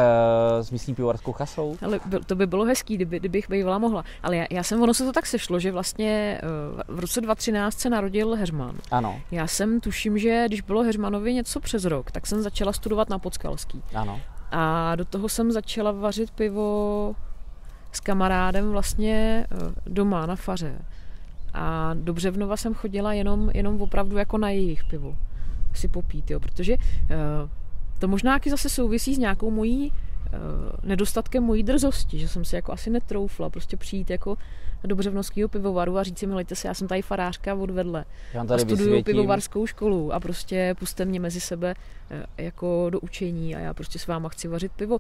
s 0.62 0.72
místní 0.72 0.96
pivovarskou 0.96 1.32
chasou? 1.32 1.78
Ale 1.82 2.00
to 2.26 2.36
by 2.36 2.48
bylo 2.48 2.66
hezký, 2.66 2.96
kdyby, 2.96 3.20
kdybych 3.20 3.50
bývala 3.50 3.78
mohla. 3.78 4.04
Ale 4.24 4.36
já, 4.36 4.46
já 4.50 4.64
jsem, 4.64 4.82
ono 4.82 4.94
se 4.94 5.06
to 5.06 5.12
tak 5.12 5.26
sešlo, 5.26 5.60
že 5.60 5.72
vlastně 5.72 6.42
v 6.88 7.00
roce 7.00 7.22
2013 7.22 7.80
se 7.80 7.90
narodil 7.90 8.36
Heřman. 8.36 8.78
Ano. 8.92 9.22
Já 9.32 9.48
jsem 9.48 9.80
tuším, 9.80 10.18
že 10.18 10.44
když 10.48 10.62
bylo 10.62 10.84
Heřmanovi 10.84 11.34
něco 11.34 11.60
přes 11.60 11.86
rok, 11.86 12.12
tak 12.12 12.28
jsem 12.28 12.42
začala 12.42 12.74
studovat 12.74 13.10
na 13.10 13.20
Podskalský. 13.20 13.82
Ano. 13.94 14.22
A 14.52 14.96
do 14.96 15.06
toho 15.06 15.30
jsem 15.30 15.52
začala 15.52 15.92
vařit 15.92 16.32
pivo 16.32 17.16
s 17.92 18.00
kamarádem 18.00 18.72
vlastně 18.72 19.48
eh, 19.52 19.56
doma 19.86 20.26
na 20.26 20.36
faře. 20.36 20.78
A 21.56 21.94
do 21.94 22.14
Břevnova 22.14 22.58
jsem 22.58 22.74
chodila 22.74 23.14
jenom, 23.14 23.52
jenom 23.54 23.82
opravdu 23.82 24.18
jako 24.18 24.38
na 24.38 24.50
jejich 24.50 24.84
pivo 24.84 25.16
si 25.74 25.88
popít, 25.88 26.32
jo, 26.32 26.40
protože 26.40 26.78
uh, 26.78 27.50
to 28.00 28.08
možná 28.08 28.34
taky 28.34 28.50
zase 28.50 28.70
souvisí 28.70 29.16
s 29.16 29.18
nějakou 29.18 29.52
mojí 29.52 29.92
uh, 29.92 30.40
nedostatkem 30.84 31.44
mojí 31.44 31.64
drzosti, 31.64 32.20
že 32.20 32.28
jsem 32.28 32.46
si 32.46 32.56
jako 32.56 32.72
asi 32.72 32.90
netroufla 32.90 33.50
prostě 33.50 33.78
přijít 33.78 34.10
jako 34.10 34.38
do 34.84 34.96
Břevnovského 34.96 35.50
pivovaru 35.50 35.98
a 35.98 36.04
říct 36.04 36.20
si, 36.20 36.28
milejte 36.28 36.56
se, 36.56 36.68
já 36.68 36.74
jsem 36.74 36.88
tady 36.88 37.02
farářka 37.02 37.56
odvedle. 37.56 38.06
Já 38.34 38.46
tady 38.46 38.62
a 38.62 38.66
studuju 38.66 39.04
pivovarskou 39.04 39.68
školu 39.68 40.14
a 40.14 40.20
prostě 40.20 40.76
puste 40.80 41.06
mě 41.06 41.20
mezi 41.20 41.42
sebe 41.42 41.76
jako 42.38 42.90
do 42.90 43.00
učení 43.00 43.56
a 43.56 43.60
já 43.60 43.74
prostě 43.74 44.00
s 44.00 44.08
váma 44.08 44.30
chci 44.30 44.48
vařit 44.48 44.72
pivo 44.72 44.98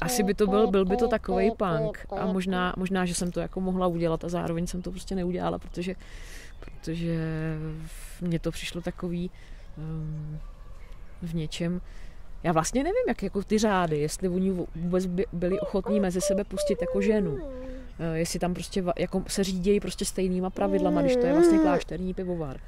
asi 0.00 0.22
by 0.22 0.34
to 0.34 0.46
byl, 0.46 0.66
byl 0.66 0.84
by 0.84 0.96
to 0.96 1.08
takový 1.08 1.50
punk 1.50 2.06
a 2.10 2.26
možná, 2.26 2.74
možná, 2.76 3.04
že 3.04 3.14
jsem 3.14 3.30
to 3.30 3.40
jako 3.40 3.60
mohla 3.60 3.86
udělat 3.86 4.24
a 4.24 4.28
zároveň 4.28 4.66
jsem 4.66 4.82
to 4.82 4.90
prostě 4.90 5.14
neudělala, 5.14 5.58
protože, 5.58 5.94
protože 6.60 7.18
mně 8.20 8.38
to 8.38 8.50
přišlo 8.50 8.80
takový 8.80 9.30
um, 9.78 10.38
v 11.22 11.34
něčem, 11.34 11.80
já 12.42 12.52
vlastně 12.52 12.84
nevím, 12.84 13.04
jak 13.08 13.22
jako 13.22 13.42
ty 13.42 13.58
řády, 13.58 13.98
jestli 13.98 14.28
oni 14.28 14.50
vůbec 14.74 15.06
by, 15.06 15.26
byli 15.32 15.60
ochotní 15.60 16.00
mezi 16.00 16.20
sebe 16.20 16.44
pustit 16.44 16.78
jako 16.80 17.00
ženu. 17.00 17.38
Eh, 17.98 18.18
jestli 18.18 18.38
tam 18.38 18.54
prostě 18.54 18.84
jako 18.98 19.22
se 19.28 19.44
řídějí 19.44 19.80
prostě 19.80 20.04
stejnýma 20.04 20.50
pravidlama, 20.50 21.02
když 21.02 21.16
to 21.16 21.26
je 21.26 21.32
vlastně 21.32 21.58
klášterní 21.58 22.14
pivovar 22.14 22.60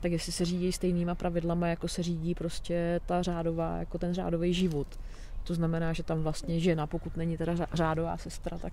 tak 0.00 0.12
jestli 0.12 0.32
se 0.32 0.44
řídí 0.44 0.72
stejnýma 0.72 1.14
pravidlama, 1.14 1.68
jako 1.68 1.88
se 1.88 2.02
řídí 2.02 2.34
prostě 2.34 3.00
ta 3.06 3.22
řádová, 3.22 3.76
jako 3.76 3.98
ten 3.98 4.14
řádový 4.14 4.54
život. 4.54 4.86
To 5.46 5.54
znamená, 5.54 5.92
že 5.92 6.02
tam 6.02 6.22
vlastně 6.22 6.60
žena, 6.60 6.86
pokud 6.86 7.16
není 7.16 7.36
teda 7.36 7.52
řádová 7.72 8.16
sestra, 8.16 8.58
tak, 8.58 8.72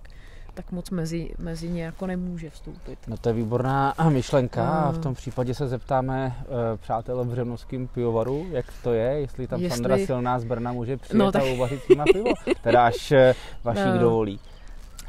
tak 0.54 0.72
moc 0.72 0.90
mezi, 0.90 1.30
mezi 1.38 1.68
ně 1.68 1.82
jako 1.82 2.06
nemůže 2.06 2.50
vstoupit. 2.50 2.98
No 3.06 3.16
to 3.16 3.28
je 3.28 3.32
výborná 3.32 3.94
myšlenka 4.08 4.68
a 4.68 4.92
v 4.92 4.98
tom 4.98 5.14
případě 5.14 5.54
se 5.54 5.68
zeptáme 5.68 6.36
uh, 6.38 6.54
přátel 6.76 7.24
v 7.24 7.28
Břevnovském 7.28 7.86
pivovaru, 7.86 8.46
jak 8.50 8.66
to 8.82 8.92
je, 8.92 9.20
jestli 9.20 9.46
tam 9.46 9.60
jestli... 9.60 9.76
Sandra 9.76 9.98
Silná 9.98 10.38
z 10.38 10.44
Brna 10.44 10.72
může 10.72 10.96
přijet 10.96 11.18
no, 11.18 11.32
tak... 11.32 11.42
a 11.42 11.44
uvařit 11.44 11.82
s 11.82 11.88
nima 11.88 12.04
pivo, 12.12 12.32
teda 12.62 12.86
až 12.86 13.10
uh, 13.10 13.18
vašich 13.64 13.94
no. 13.94 13.98
dovolí. 13.98 14.40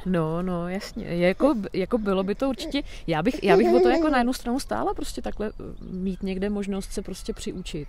No, 0.06 0.42
no, 0.42 0.70
jasně. 0.70 1.06
Jako, 1.06 1.56
jako 1.74 1.98
bylo 1.98 2.24
by 2.24 2.36
to 2.36 2.50
určitě, 2.50 2.82
já 3.08 3.24
bych, 3.24 3.44
já 3.44 3.58
bych 3.58 3.74
o 3.74 3.80
to 3.80 3.90
jako 3.90 4.10
na 4.10 4.18
jednu 4.18 4.34
stranu 4.34 4.60
stála 4.60 4.94
prostě 4.94 5.22
takhle 5.22 5.52
mít 5.92 6.24
někde 6.24 6.50
možnost 6.50 6.92
se 6.92 7.02
prostě 7.02 7.34
přiučit 7.34 7.88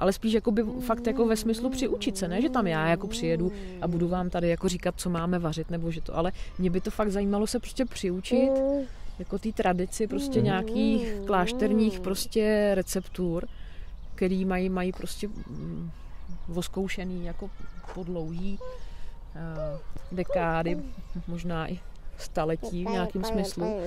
ale 0.00 0.12
spíš 0.12 0.32
jako 0.32 0.50
by 0.50 0.62
fakt 0.62 1.06
jako 1.06 1.26
ve 1.26 1.36
smyslu 1.36 1.70
přiučit 1.70 2.16
se, 2.16 2.28
ne, 2.28 2.42
že 2.42 2.48
tam 2.48 2.66
já 2.66 2.88
jako 2.88 3.06
přijedu 3.06 3.52
a 3.80 3.88
budu 3.88 4.08
vám 4.08 4.30
tady 4.30 4.48
jako 4.48 4.68
říkat, 4.68 4.94
co 4.96 5.10
máme 5.10 5.38
vařit, 5.38 5.70
nebo 5.70 5.90
že 5.90 6.00
to, 6.00 6.16
ale 6.16 6.32
mě 6.58 6.70
by 6.70 6.80
to 6.80 6.90
fakt 6.90 7.10
zajímalo 7.10 7.46
se 7.46 7.58
prostě 7.58 7.84
přiučit 7.84 8.50
jako 9.18 9.38
té 9.38 9.52
tradici 9.52 10.06
prostě 10.06 10.40
nějakých 10.40 11.14
klášterních 11.26 12.00
prostě 12.00 12.70
receptur, 12.74 13.48
který 14.14 14.44
mají, 14.44 14.68
mají 14.68 14.92
prostě 14.92 15.28
mm, 15.28 15.90
voskoušený 16.48 17.24
jako 17.24 17.50
po 17.94 18.04
dlouhý 18.04 18.58
uh, 18.58 19.78
dekády, 20.12 20.78
možná 21.28 21.70
i 21.70 21.80
staletí 22.22 22.84
v 22.84 22.90
nějakém 22.90 23.24
smyslu. 23.24 23.80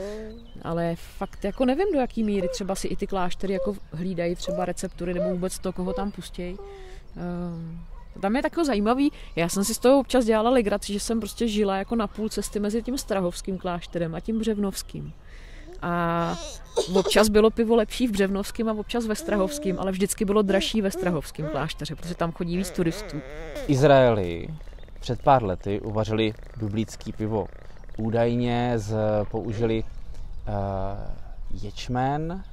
Ale 0.61 0.95
fakt 0.95 1.43
jako 1.43 1.65
nevím, 1.65 1.93
do 1.93 1.99
jaký 1.99 2.23
míry 2.23 2.47
třeba 2.47 2.75
si 2.75 2.87
i 2.87 2.95
ty 2.95 3.07
kláštery 3.07 3.53
jako 3.53 3.75
hlídají 3.91 4.35
třeba 4.35 4.65
receptury 4.65 5.13
nebo 5.13 5.29
vůbec 5.29 5.59
to, 5.59 5.73
koho 5.73 5.93
tam 5.93 6.11
pustějí. 6.11 6.57
Um, 6.57 7.79
tam 8.21 8.35
je 8.35 8.41
takový 8.41 8.65
zajímavý, 8.65 9.11
já 9.35 9.49
jsem 9.49 9.63
si 9.63 9.73
z 9.73 9.77
toho 9.77 9.99
občas 9.99 10.25
dělala 10.25 10.49
legraci, 10.49 10.93
že 10.93 10.99
jsem 10.99 11.19
prostě 11.19 11.47
žila 11.47 11.77
jako 11.77 11.95
na 11.95 12.07
půl 12.07 12.29
cesty 12.29 12.59
mezi 12.59 12.83
tím 12.83 12.97
Strahovským 12.97 13.57
klášterem 13.57 14.15
a 14.15 14.19
tím 14.19 14.39
Břevnovským. 14.39 15.13
A 15.81 16.35
občas 16.95 17.29
bylo 17.29 17.49
pivo 17.49 17.75
lepší 17.75 18.07
v 18.07 18.11
Břevnovském 18.11 18.69
a 18.69 18.73
občas 18.73 19.05
ve 19.05 19.15
Strahovském, 19.15 19.79
ale 19.79 19.91
vždycky 19.91 20.25
bylo 20.25 20.41
dražší 20.41 20.81
ve 20.81 20.91
Strahovském 20.91 21.47
klášteře, 21.47 21.95
protože 21.95 22.15
tam 22.15 22.31
chodí 22.31 22.57
víc 22.57 22.71
turistů. 22.71 23.21
Izraeli 23.67 24.47
před 24.99 25.21
pár 25.21 25.43
lety 25.43 25.81
uvařili 25.81 26.33
biblický 26.57 27.11
pivo 27.11 27.47
údajně 27.97 28.73
z, 28.75 28.95
použili 29.31 29.83
uh, 29.83 31.63
ječmen, 31.63 32.43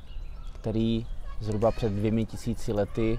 který 0.52 1.06
zhruba 1.40 1.70
před 1.70 1.92
dvěmi 1.92 2.26
tisíci 2.26 2.73
lety 2.73 3.18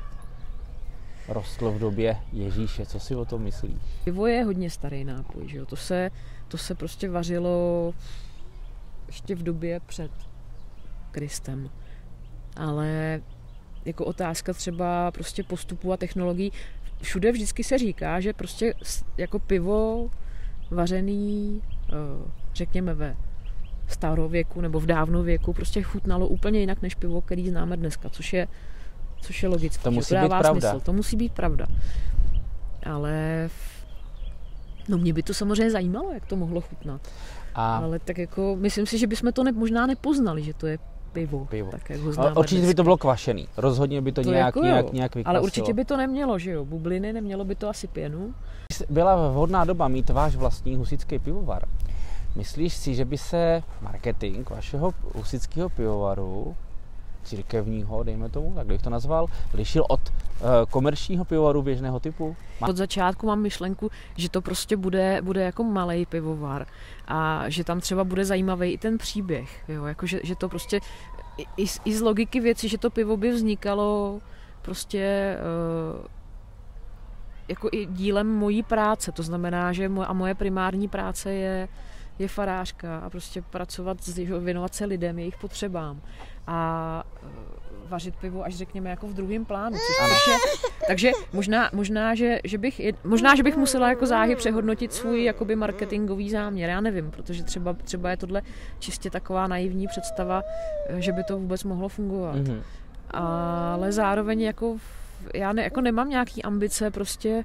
rostl 1.28 1.72
v 1.72 1.80
době 1.80 2.18
Ježíše. 2.34 2.86
Co 2.86 3.00
si 3.00 3.16
o 3.16 3.26
tom 3.26 3.42
myslíš? 3.42 3.82
Pivo 4.04 4.28
je 4.28 4.44
hodně 4.44 4.70
starý 4.70 5.04
nápoj, 5.04 5.50
že 5.50 5.58
jo? 5.58 5.66
To 5.66 5.76
se, 5.76 6.12
to 6.48 6.58
se 6.58 6.76
prostě 6.76 7.10
vařilo 7.10 7.94
ještě 9.08 9.36
v 9.36 9.44
době 9.44 9.80
před 9.80 10.12
Kristem. 11.12 11.70
Ale 12.56 13.22
jako 13.86 14.06
otázka 14.06 14.54
třeba 14.54 15.12
prostě 15.12 15.44
postupu 15.44 15.94
a 15.94 15.98
technologií, 15.98 16.52
všude 17.02 17.32
vždycky 17.32 17.64
se 17.64 17.78
říká, 17.78 18.20
že 18.20 18.34
prostě 18.34 18.74
jako 19.18 19.40
pivo 19.40 20.10
vařený 20.72 21.62
řekněme 22.54 22.94
ve 22.94 23.16
starověku 23.88 24.62
nebo 24.62 24.80
v 24.80 24.86
dávnověku 24.86 25.54
prostě 25.54 25.82
chutnalo 25.82 26.28
úplně 26.28 26.60
jinak 26.60 26.82
než 26.82 26.96
pivo, 26.96 27.22
který 27.22 27.50
známe 27.50 27.78
dneska, 27.78 28.10
což 28.10 28.34
je, 28.34 28.48
což 29.22 29.44
je 29.44 29.50
logické. 29.50 29.84
To 29.84 29.92
musí 29.92 30.16
to 30.16 30.22
být 30.22 30.30
pravda. 30.30 30.72
Smysl. 30.72 30.80
To 30.80 30.94
musí 30.94 31.16
být 31.16 31.34
pravda. 31.34 31.66
Ale 32.86 33.50
no 34.90 34.98
mě 34.98 35.14
by 35.14 35.24
to 35.24 35.34
samozřejmě 35.34 35.72
zajímalo, 35.72 36.12
jak 36.12 36.26
to 36.26 36.36
mohlo 36.36 36.62
chutnat. 36.62 37.08
A... 37.56 37.78
Ale 37.78 38.00
tak 38.00 38.18
jako, 38.18 38.56
myslím 38.60 38.86
si, 38.86 38.98
že 38.98 39.08
bychom 39.08 39.34
to 39.34 39.44
ne, 39.44 39.52
možná 39.52 39.86
nepoznali, 39.86 40.44
že 40.44 40.54
to 40.54 40.68
je 40.68 40.80
pivo. 41.14 41.46
pivo. 41.46 41.72
Tak, 41.72 41.90
jak 41.90 42.00
ho 42.00 42.14
známe 42.14 42.36
určitě 42.36 42.56
dneska. 42.56 42.72
by 42.72 42.76
to 42.76 42.84
bylo 42.84 42.98
kvašený. 42.98 43.48
Rozhodně 43.58 44.02
by 44.02 44.12
to, 44.12 44.24
to 44.24 44.32
nějak, 44.32 44.46
jako 44.46 44.64
nějak, 44.64 44.94
nějak 44.94 45.16
vykvasilo. 45.16 45.30
Ale 45.30 45.44
určitě 45.44 45.74
by 45.74 45.86
to 45.86 45.98
nemělo, 45.98 46.40
že 46.40 46.52
jo? 46.52 46.66
Bubliny, 46.66 47.14
nemělo 47.14 47.46
by 47.46 47.56
to 47.56 47.70
asi 47.70 47.88
pěnu. 47.88 48.34
Byla 48.90 49.30
vhodná 49.30 49.66
doba 49.66 49.88
mít 49.88 50.10
váš 50.10 50.36
vlastní 50.36 50.76
husický 50.76 51.20
pivovar. 51.20 51.66
Myslíš 52.36 52.74
si, 52.74 52.96
že 52.96 53.06
by 53.06 53.18
se 53.18 53.64
marketing 53.82 54.50
vašeho 54.50 54.94
husického 55.16 55.70
pivovaru 55.70 56.56
církevního, 57.24 58.04
dejme 58.04 58.30
tomu, 58.30 58.54
tak 58.56 58.68
bych 58.68 58.82
to 58.82 58.90
nazval, 58.90 59.28
lišil 59.54 59.86
od 59.90 60.00
uh, 60.00 60.48
komerčního 60.70 61.26
pivovaru 61.26 61.62
běžného 61.62 62.00
typu? 62.00 62.36
Od 62.70 62.78
začátku 62.78 63.28
mám 63.28 63.42
myšlenku, 63.42 63.92
že 64.18 64.30
to 64.30 64.42
prostě 64.42 64.78
bude, 64.78 65.22
bude 65.22 65.44
jako 65.44 65.64
malý 65.64 66.06
pivovar 66.06 66.66
a 67.08 67.44
že 67.48 67.64
tam 67.64 67.80
třeba 67.80 68.04
bude 68.04 68.26
zajímavý 68.26 68.72
i 68.72 68.78
ten 68.78 68.98
příběh, 68.98 69.70
jo? 69.70 69.86
Jako, 69.86 70.06
že, 70.06 70.20
že 70.24 70.36
to 70.36 70.50
prostě 70.50 70.80
i, 71.58 71.66
i, 71.86 71.94
z 71.94 72.02
logiky 72.02 72.40
věci, 72.40 72.68
že 72.70 72.78
to 72.78 72.90
pivo 72.90 73.18
by 73.18 73.32
vznikalo 73.32 74.20
prostě 74.62 75.38
uh, 76.00 76.06
jako 77.48 77.70
i 77.72 77.86
dílem 77.86 78.28
mojí 78.28 78.64
práce, 78.64 79.12
to 79.12 79.24
znamená, 79.24 79.74
že 79.74 79.92
a 80.06 80.14
moje 80.14 80.36
primární 80.36 80.88
práce 80.88 81.34
je 81.34 81.68
je 82.20 82.28
farářka 82.28 83.00
a 83.00 83.10
prostě 83.10 83.42
pracovat, 83.42 83.98
věnovat 84.40 84.76
se 84.76 84.86
lidem, 84.86 85.20
jejich 85.20 85.38
potřebám 85.38 86.02
a 86.48 87.04
e, 87.24 87.28
vařit 87.90 88.16
pivo 88.16 88.44
až 88.46 88.56
řekněme 88.56 88.90
jako 88.90 89.08
v 89.08 89.14
druhém 89.14 89.46
plánu. 89.46 89.78
Což 89.78 90.28
je, 90.28 90.38
takže 90.88 91.12
možná, 91.34 91.70
možná, 91.74 92.16
že, 92.16 92.40
že 92.44 92.58
bych, 92.58 92.82
možná, 93.04 93.36
že 93.36 93.44
bych 93.44 93.58
musela 93.58 93.90
jako 93.90 94.06
záhy 94.06 94.36
přehodnotit 94.36 94.94
svůj 94.94 95.24
jakoby 95.24 95.56
marketingový 95.56 96.30
záměr. 96.30 96.70
Já 96.70 96.82
nevím, 96.82 97.12
protože 97.12 97.44
třeba, 97.44 97.74
třeba 97.74 98.10
je 98.10 98.18
tohle 98.18 98.42
čistě 98.80 99.10
taková 99.10 99.48
naivní 99.48 99.88
představa, 99.88 100.44
e, 100.88 101.02
že 101.02 101.12
by 101.12 101.24
to 101.24 101.38
vůbec 101.38 101.64
mohlo 101.64 101.90
fungovat. 101.90 102.36
Mm-hmm. 102.36 102.62
Ale 103.14 103.92
zároveň 103.92 104.42
jako 104.42 104.78
já 105.34 105.54
ne, 105.54 105.64
jako 105.64 105.82
nemám 105.82 106.10
nějaký 106.10 106.44
ambice 106.44 106.92
prostě 106.92 107.44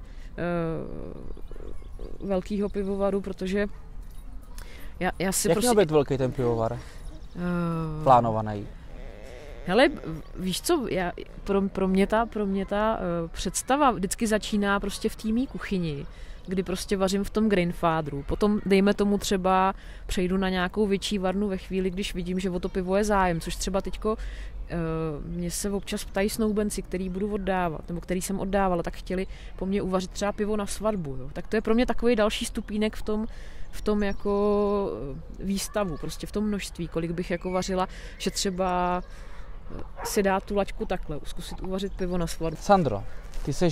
uh, 2.21 2.29
velkýho 2.29 2.69
pivovaru, 2.69 3.21
protože 3.21 3.67
já, 5.01 5.11
já 5.19 5.33
si 5.33 5.49
Jak 5.49 5.55
prostě... 5.55 5.69
měl 5.69 5.85
být 5.85 5.91
velký 5.91 6.19
ten 6.19 6.33
pivovar? 6.33 6.73
Uh... 6.73 8.05
Plánovaný? 8.05 8.67
Hele, 9.67 9.89
víš 10.39 10.61
co, 10.61 10.87
já, 10.91 11.13
pro, 11.45 11.63
pro, 11.63 11.89
mě 11.89 12.07
ta, 12.07 12.27
pro 12.27 12.47
mě 12.47 12.67
ta 12.67 12.99
uh, 12.99 13.31
představa 13.31 13.91
vždycky 13.91 14.27
začíná 14.27 14.81
prostě 14.81 15.09
v 15.09 15.17
týmí 15.17 15.47
kuchyni, 15.47 16.07
kdy 16.47 16.63
prostě 16.63 16.97
vařím 16.97 17.25
v 17.25 17.31
tom 17.31 17.49
grandfatheru. 17.49 18.23
Potom, 18.23 18.61
dejme 18.67 18.95
tomu 18.95 19.19
třeba, 19.19 19.75
přejdu 20.07 20.37
na 20.37 20.49
nějakou 20.49 20.87
větší 20.87 21.19
varnu 21.19 21.49
ve 21.49 21.57
chvíli, 21.57 21.91
když 21.91 22.15
vidím, 22.15 22.41
že 22.41 22.51
o 22.51 22.61
to 22.61 22.69
pivo 22.69 22.97
je 22.97 23.05
zájem, 23.05 23.41
což 23.41 23.57
třeba 23.57 23.81
teďko 23.81 24.13
uh, 24.13 25.27
mě 25.27 25.51
se 25.51 25.71
občas 25.71 26.05
ptají 26.05 26.31
snoubenci, 26.31 26.83
který 26.83 27.09
budu 27.09 27.35
oddávat, 27.35 27.89
nebo 27.89 28.01
který 28.01 28.23
jsem 28.23 28.41
oddávala, 28.41 28.83
tak 28.83 28.95
chtěli 28.95 29.27
po 29.57 29.67
mně 29.67 29.83
uvařit 29.83 30.11
třeba 30.11 30.33
pivo 30.33 30.57
na 30.57 30.67
svatbu. 30.67 31.17
Jo. 31.21 31.31
Tak 31.33 31.47
to 31.47 31.57
je 31.57 31.61
pro 31.61 31.75
mě 31.75 31.87
takový 31.87 32.17
další 32.17 32.45
stupínek 32.45 32.97
v 32.97 33.03
tom, 33.03 33.27
v 33.71 33.81
tom 33.81 34.03
jako 34.03 34.91
výstavu, 35.39 35.97
prostě 35.97 36.27
v 36.27 36.33
tom 36.33 36.45
množství, 36.45 36.89
kolik 36.89 37.11
bych 37.11 37.31
jako 37.31 37.51
vařila, 37.51 37.89
že 38.19 38.31
třeba 38.31 39.03
si 40.05 40.23
dát 40.23 40.45
tu 40.45 40.57
laťku 40.57 40.87
takhle, 40.87 41.21
zkusit 41.25 41.61
uvařit 41.61 41.93
pivo 41.93 42.19
na 42.19 42.27
svatbu. 42.27 42.59
Sandro, 42.63 43.05
ty 43.45 43.53
jsi 43.53 43.69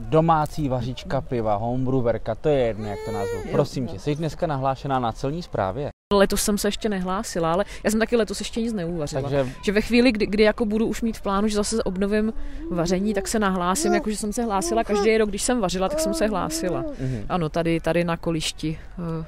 domácí 0.00 0.68
vařička 0.68 1.20
piva, 1.20 1.54
homebrewerka, 1.54 2.34
to 2.34 2.48
je 2.48 2.58
jedno, 2.58 2.84
jak 2.84 2.98
to 3.04 3.12
nazvu. 3.12 3.40
Prosím 3.52 3.86
tě, 3.86 3.98
jsi 3.98 4.14
dneska 4.14 4.46
nahlášená 4.46 4.98
na 4.98 5.12
celní 5.12 5.42
správě? 5.42 5.90
Letos 6.16 6.42
jsem 6.42 6.58
se 6.58 6.68
ještě 6.68 6.88
nehlásila, 6.88 7.52
ale 7.52 7.64
já 7.84 7.90
jsem 7.90 8.00
taky 8.00 8.16
letos 8.16 8.40
ještě 8.40 8.60
nic 8.60 8.72
neuvařila. 8.72 9.22
Takže... 9.22 9.52
Že 9.64 9.72
ve 9.72 9.80
chvíli, 9.80 10.12
kdy, 10.12 10.26
kdy 10.26 10.42
jako 10.42 10.64
budu 10.64 10.86
už 10.86 11.02
mít 11.02 11.16
v 11.16 11.22
plánu, 11.22 11.48
že 11.48 11.56
zase 11.56 11.82
obnovím 11.82 12.32
vaření, 12.70 13.14
tak 13.14 13.28
se 13.28 13.38
nahlásím, 13.38 13.94
jakože 13.94 14.16
jsem 14.16 14.32
se 14.32 14.42
hlásila 14.42 14.84
každý 14.84 15.18
rok, 15.18 15.28
když 15.28 15.42
jsem 15.42 15.60
vařila, 15.60 15.88
tak 15.88 16.00
jsem 16.00 16.14
se 16.14 16.26
hlásila. 16.26 16.82
Mm-hmm. 16.82 17.24
Ano, 17.28 17.48
tady, 17.48 17.80
tady 17.80 18.04
na 18.04 18.16
kolišti. 18.16 18.78
Eh, 18.98 19.24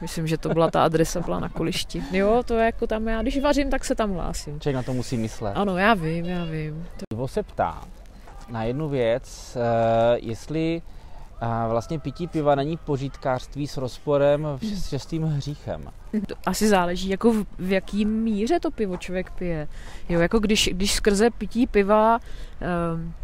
myslím, 0.00 0.26
že 0.26 0.38
to 0.38 0.48
byla 0.48 0.70
ta 0.70 0.84
adresa, 0.84 1.20
byla 1.20 1.40
na 1.40 1.48
kolišti. 1.48 2.02
Jo, 2.12 2.42
to 2.46 2.54
je 2.54 2.66
jako 2.66 2.86
tam 2.86 3.08
já, 3.08 3.22
když 3.22 3.40
vařím, 3.40 3.70
tak 3.70 3.84
se 3.84 3.94
tam 3.94 4.12
hlásím. 4.12 4.60
Člověk 4.60 4.76
na 4.76 4.82
to 4.82 4.92
musí 4.92 5.16
myslet. 5.16 5.52
Ano, 5.54 5.78
já 5.78 5.94
vím, 5.94 6.24
já 6.24 6.44
vím. 6.44 6.86
To... 7.08 7.28
se 7.28 7.42
ptá 7.42 7.82
na 8.48 8.64
jednu 8.64 8.88
věc, 8.88 9.56
uh, 9.56 10.28
jestli 10.28 10.82
a 11.42 11.68
vlastně 11.68 11.98
pití 11.98 12.26
piva 12.26 12.54
není 12.54 12.76
pořítkářství 12.76 13.66
s 13.66 13.76
rozporem 13.76 14.46
s 14.62 14.88
šestým 14.88 15.22
hříchem. 15.22 15.84
To 16.26 16.34
asi 16.46 16.68
záleží, 16.68 17.08
jako 17.08 17.32
v, 17.32 17.46
v 17.58 17.72
jaký 17.72 18.04
míře 18.04 18.60
to 18.60 18.70
pivo 18.70 18.96
člověk 18.96 19.30
pije. 19.30 19.68
Jo, 20.08 20.20
jako 20.20 20.38
když, 20.38 20.70
když 20.72 20.94
skrze 20.94 21.30
pití 21.30 21.66
piva 21.66 22.18
um, 22.94 23.14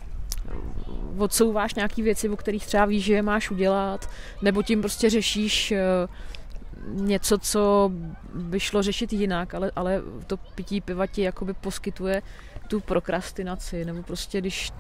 odsouváš 1.19 1.75
nějaké 1.75 2.03
věci, 2.03 2.29
o 2.29 2.37
kterých 2.37 2.67
třeba 2.67 2.85
víš, 2.85 3.05
že 3.05 3.15
je 3.15 3.23
máš 3.23 3.51
udělat, 3.51 4.11
nebo 4.43 4.63
tím 4.63 4.81
prostě 4.81 5.11
řešíš 5.11 5.73
uh, 5.73 7.07
něco, 7.07 7.39
co 7.39 7.93
by 8.35 8.61
šlo 8.61 8.83
řešit 8.83 9.13
jinak, 9.13 9.55
ale, 9.55 9.71
ale 9.77 10.03
to 10.27 10.37
pití 10.37 10.81
piva 10.81 11.07
ti 11.07 11.23
jakoby 11.23 11.55
poskytuje 11.55 12.23
tu 12.69 12.81
prokrastinaci, 12.81 13.85
nebo 13.85 14.03
prostě 14.03 14.41
když 14.41 14.73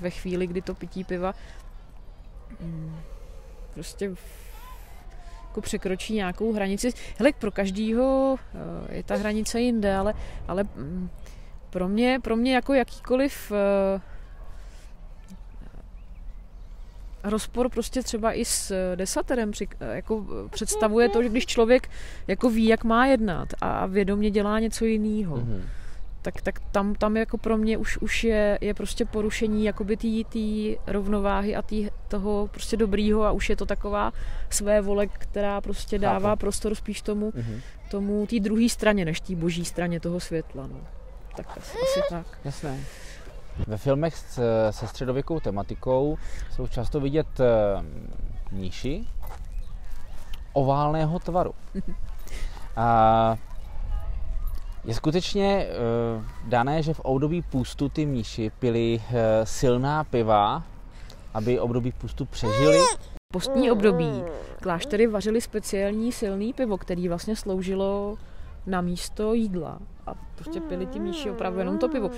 ve 0.00 0.10
chvíli, 0.10 0.46
kdy 0.46 0.62
to 0.62 0.74
pití 0.74 1.04
piva 1.04 1.34
prostě 3.74 4.10
jako 5.48 5.60
překročí 5.60 6.14
nějakou 6.14 6.52
hranici. 6.52 6.92
Hele, 7.18 7.32
pro 7.38 7.50
každýho 7.50 8.36
eh, 8.54 8.96
je 8.96 9.02
ta 9.02 9.16
hranice 9.16 9.60
jinde, 9.60 9.96
ale, 9.96 10.14
ale 10.48 10.64
mm, 10.64 11.10
pro 11.70 11.88
mě, 11.88 12.20
pro 12.22 12.36
mě 12.36 12.54
jako 12.54 12.74
jakýkoliv 12.74 13.52
eh, 13.52 14.00
rozpor 17.24 17.68
prostě 17.68 18.02
třeba 18.02 18.32
i 18.32 18.44
s 18.44 18.72
desaterem 18.96 19.52
jako 19.80 20.26
představuje 20.50 21.08
to, 21.08 21.22
že 21.22 21.28
když 21.28 21.46
člověk 21.46 21.90
jako 22.26 22.50
ví, 22.50 22.66
jak 22.66 22.84
má 22.84 23.06
jednat 23.06 23.48
a 23.60 23.86
vědomě 23.86 24.30
dělá 24.30 24.58
něco 24.58 24.84
jiného. 24.84 25.36
Mm-hmm 25.36 25.62
tak, 26.22 26.40
tak 26.42 26.60
tam, 26.72 26.94
tam 26.94 27.16
jako 27.16 27.38
pro 27.38 27.56
mě 27.56 27.78
už, 27.78 27.98
už 27.98 28.24
je, 28.24 28.58
je 28.60 28.74
prostě 28.74 29.04
porušení 29.04 29.64
jakoby 29.64 29.96
té 29.96 30.92
rovnováhy 30.92 31.56
a 31.56 31.62
tý, 31.62 31.88
toho 32.08 32.48
prostě 32.52 32.76
dobrýho 32.76 33.24
a 33.24 33.30
už 33.30 33.50
je 33.50 33.56
to 33.56 33.66
taková 33.66 34.12
své 34.50 34.80
vole, 34.80 35.06
která 35.06 35.60
prostě 35.60 35.98
dává 35.98 36.30
Chápu. 36.30 36.40
prostor 36.40 36.74
spíš 36.74 37.02
tomu, 37.02 37.30
mm-hmm. 37.30 37.60
tomu 37.90 38.26
té 38.26 38.40
druhé 38.40 38.68
straně, 38.68 39.04
než 39.04 39.20
té 39.20 39.34
boží 39.36 39.64
straně 39.64 40.00
toho 40.00 40.20
světla. 40.20 40.66
No. 40.66 40.80
Tak 41.36 41.58
asi, 41.58 41.78
asi 41.78 42.00
tak. 42.10 42.26
Jasné. 42.44 42.78
Ve 43.66 43.76
filmech 43.76 44.16
se 44.70 44.86
středověkou 44.86 45.40
tematikou 45.40 46.18
jsou 46.50 46.66
často 46.66 47.00
vidět 47.00 47.26
mníši 48.52 49.06
oválného 50.52 51.18
tvaru. 51.18 51.54
A 52.76 53.36
je 54.88 54.94
skutečně 54.94 55.66
uh, 55.66 56.24
dané, 56.48 56.82
že 56.82 56.94
v 56.94 57.00
období 57.00 57.42
půstu 57.42 57.88
ty 57.88 58.06
mníši 58.06 58.50
pili 58.58 59.00
uh, 59.00 59.16
silná 59.44 60.04
piva, 60.04 60.62
aby 61.34 61.60
období 61.60 61.92
půstu 61.92 62.24
přežili? 62.24 62.78
Postní 63.32 63.70
období 63.70 64.22
kláštery 64.62 65.06
vařili 65.06 65.40
speciální 65.40 66.12
silný 66.12 66.52
pivo, 66.52 66.78
který 66.78 67.08
vlastně 67.08 67.36
sloužilo 67.36 68.18
na 68.66 68.80
místo 68.80 69.34
jídla. 69.34 69.78
A 70.06 70.14
prostě 70.34 70.60
pili 70.60 70.86
ti 70.86 71.00
mníši 71.00 71.30
opravdu 71.30 71.58
jenom 71.58 71.78
to 71.78 71.88
pivo. 71.88 72.10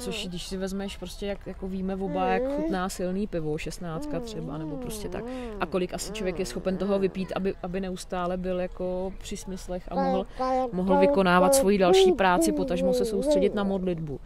Což 0.00 0.28
když 0.28 0.46
si 0.46 0.56
vezmeš 0.56 0.96
prostě, 0.96 1.26
jak 1.26 1.46
jako 1.46 1.68
víme 1.68 1.94
oba, 1.94 2.26
jak 2.26 2.42
chutná 2.56 2.88
silný 2.88 3.26
pivo, 3.26 3.58
16 3.58 4.08
třeba, 4.20 4.58
nebo 4.58 4.76
prostě 4.76 5.08
tak. 5.08 5.24
A 5.60 5.66
kolik 5.66 5.94
asi 5.94 6.12
člověk 6.12 6.38
je 6.38 6.46
schopen 6.46 6.76
toho 6.76 6.98
vypít, 6.98 7.32
aby, 7.36 7.54
aby 7.62 7.80
neustále 7.80 8.36
byl 8.36 8.60
jako 8.60 9.12
při 9.18 9.36
smyslech 9.36 9.82
a 9.88 9.94
mohl, 9.94 10.26
mohl 10.72 10.96
vykonávat 10.98 11.54
svoji 11.54 11.78
další 11.78 12.12
práci, 12.12 12.52
potažmo 12.52 12.92
se 12.94 13.04
soustředit 13.04 13.54
na 13.54 13.64
modlitbu. 13.64 14.20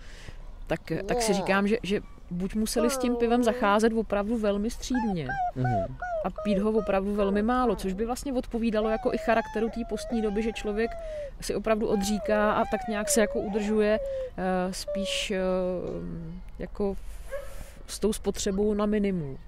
Tak, 0.67 0.81
tak 1.07 1.23
si 1.23 1.33
říkám, 1.33 1.69
že, 1.69 1.77
že 1.83 2.01
buď 2.35 2.55
museli 2.55 2.90
s 2.90 2.99
tím 2.99 3.16
pivem 3.16 3.44
zacházet 3.44 3.92
opravdu 3.92 4.38
velmi 4.38 4.70
střídně 4.70 5.29
mm-hmm. 5.57 5.87
a 6.25 6.31
pít 6.44 6.59
ho 6.59 6.70
opravdu 6.70 7.14
velmi 7.14 7.42
málo, 7.42 7.77
což 7.77 7.92
by 7.92 8.07
vlastně 8.07 8.33
odpovídalo 8.33 8.88
jako 8.88 9.14
i 9.14 9.18
charakteru 9.18 9.68
té 9.68 9.81
postní 9.88 10.23
doby, 10.23 10.42
že 10.42 10.53
člověk 10.53 10.90
si 11.40 11.55
opravdu 11.55 11.87
odříká 11.87 12.53
a 12.53 12.64
tak 12.70 12.88
nějak 12.88 13.09
se 13.09 13.20
jako 13.20 13.40
udržuje 13.40 13.99
uh, 13.99 14.73
spíš 14.73 15.33
uh, 15.33 16.05
jako 16.59 16.97
s 17.87 17.99
tou 17.99 18.12
spotřebou 18.12 18.75
na 18.75 18.87
minimum. 18.87 19.38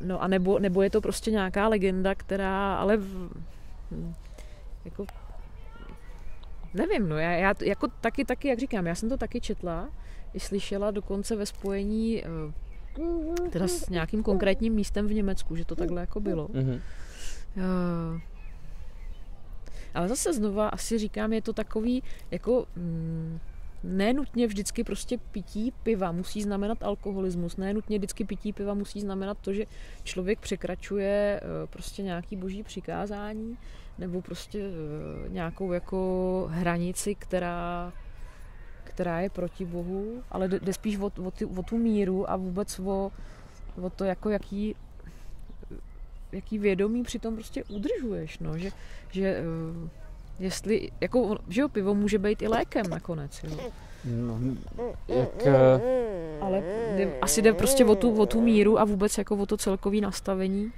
No 0.00 0.22
a 0.22 0.28
nebo, 0.28 0.58
nebo 0.58 0.82
je 0.82 0.90
to 0.90 1.00
prostě 1.00 1.30
nějaká 1.30 1.68
legenda, 1.68 2.14
která 2.14 2.74
ale 2.74 2.96
v, 2.96 3.30
hm, 3.90 4.14
jako 4.84 5.06
nevím, 6.74 7.08
no 7.08 7.18
já, 7.18 7.30
já 7.30 7.54
jako 7.64 7.88
taky, 8.00 8.24
taky, 8.24 8.48
jak 8.48 8.58
říkám, 8.58 8.86
já 8.86 8.94
jsem 8.94 9.08
to 9.08 9.16
taky 9.16 9.40
četla, 9.40 9.88
i 10.34 10.40
slyšela 10.40 10.90
dokonce 10.90 11.36
ve 11.36 11.46
spojení 11.46 12.24
eh, 12.24 12.28
teda 13.50 13.68
s 13.68 13.88
nějakým 13.88 14.22
konkrétním 14.22 14.74
místem 14.74 15.06
v 15.06 15.12
Německu, 15.12 15.56
že 15.56 15.64
to 15.64 15.76
takhle 15.76 16.00
jako 16.00 16.20
bylo. 16.20 16.48
Mm-hmm. 16.48 16.80
Ale 19.94 20.08
zase 20.08 20.32
znova 20.32 20.68
asi 20.68 20.98
říkám, 20.98 21.32
je 21.32 21.42
to 21.42 21.52
takový 21.52 22.02
jako 22.30 22.66
mm, 22.76 23.38
nenutně 23.82 24.46
vždycky 24.46 24.84
prostě 24.84 25.18
pití 25.18 25.72
piva 25.82 26.12
musí 26.12 26.42
znamenat 26.42 26.82
alkoholismus, 26.82 27.56
nenutně 27.56 27.98
vždycky 27.98 28.24
pití 28.24 28.52
piva 28.52 28.74
musí 28.74 29.00
znamenat 29.00 29.38
to, 29.40 29.52
že 29.52 29.64
člověk 30.04 30.40
překračuje 30.40 31.40
eh, 31.42 31.66
prostě 31.66 32.02
nějaký 32.02 32.36
boží 32.36 32.62
přikázání 32.62 33.58
nebo 33.98 34.22
prostě 34.22 34.70
nějakou 35.28 35.72
jako 35.72 36.46
hranici, 36.50 37.14
která 37.14 37.92
která 38.88 39.20
je 39.20 39.30
proti 39.30 39.64
Bohu, 39.64 40.22
ale 40.30 40.48
jde 40.48 40.72
spíš 40.72 40.98
o, 40.98 41.12
o, 41.24 41.30
ty, 41.30 41.44
o 41.44 41.62
tu 41.62 41.78
míru 41.78 42.30
a 42.30 42.36
vůbec 42.36 42.78
o, 42.78 43.12
o 43.82 43.90
to, 43.90 44.04
jako 44.04 44.30
jaký, 44.30 44.74
jaký 46.32 46.58
vědomí 46.58 47.02
přitom 47.02 47.34
prostě 47.34 47.64
udržuješ, 47.64 48.38
no, 48.38 48.58
že, 48.58 48.70
že 49.10 49.40
uh, 49.80 49.88
jestli, 50.38 50.90
jako, 51.00 51.38
že 51.48 51.60
jo, 51.60 51.68
pivo 51.68 51.94
může 51.94 52.18
být 52.18 52.42
i 52.42 52.48
lékem 52.48 52.86
nakonec, 52.90 53.44
jo. 53.44 53.56
No, 54.04 54.40
jak... 55.08 55.46
Uh... 55.46 55.52
Ale 56.40 56.62
jde, 56.96 57.18
asi 57.22 57.42
jde 57.42 57.52
prostě 57.52 57.84
o 57.84 57.94
tu, 57.94 58.20
o 58.20 58.26
tu 58.26 58.40
míru 58.40 58.80
a 58.80 58.84
vůbec 58.84 59.18
jako 59.18 59.36
o 59.36 59.46
to 59.46 59.56
celkové 59.56 60.00
nastavení 60.00 60.72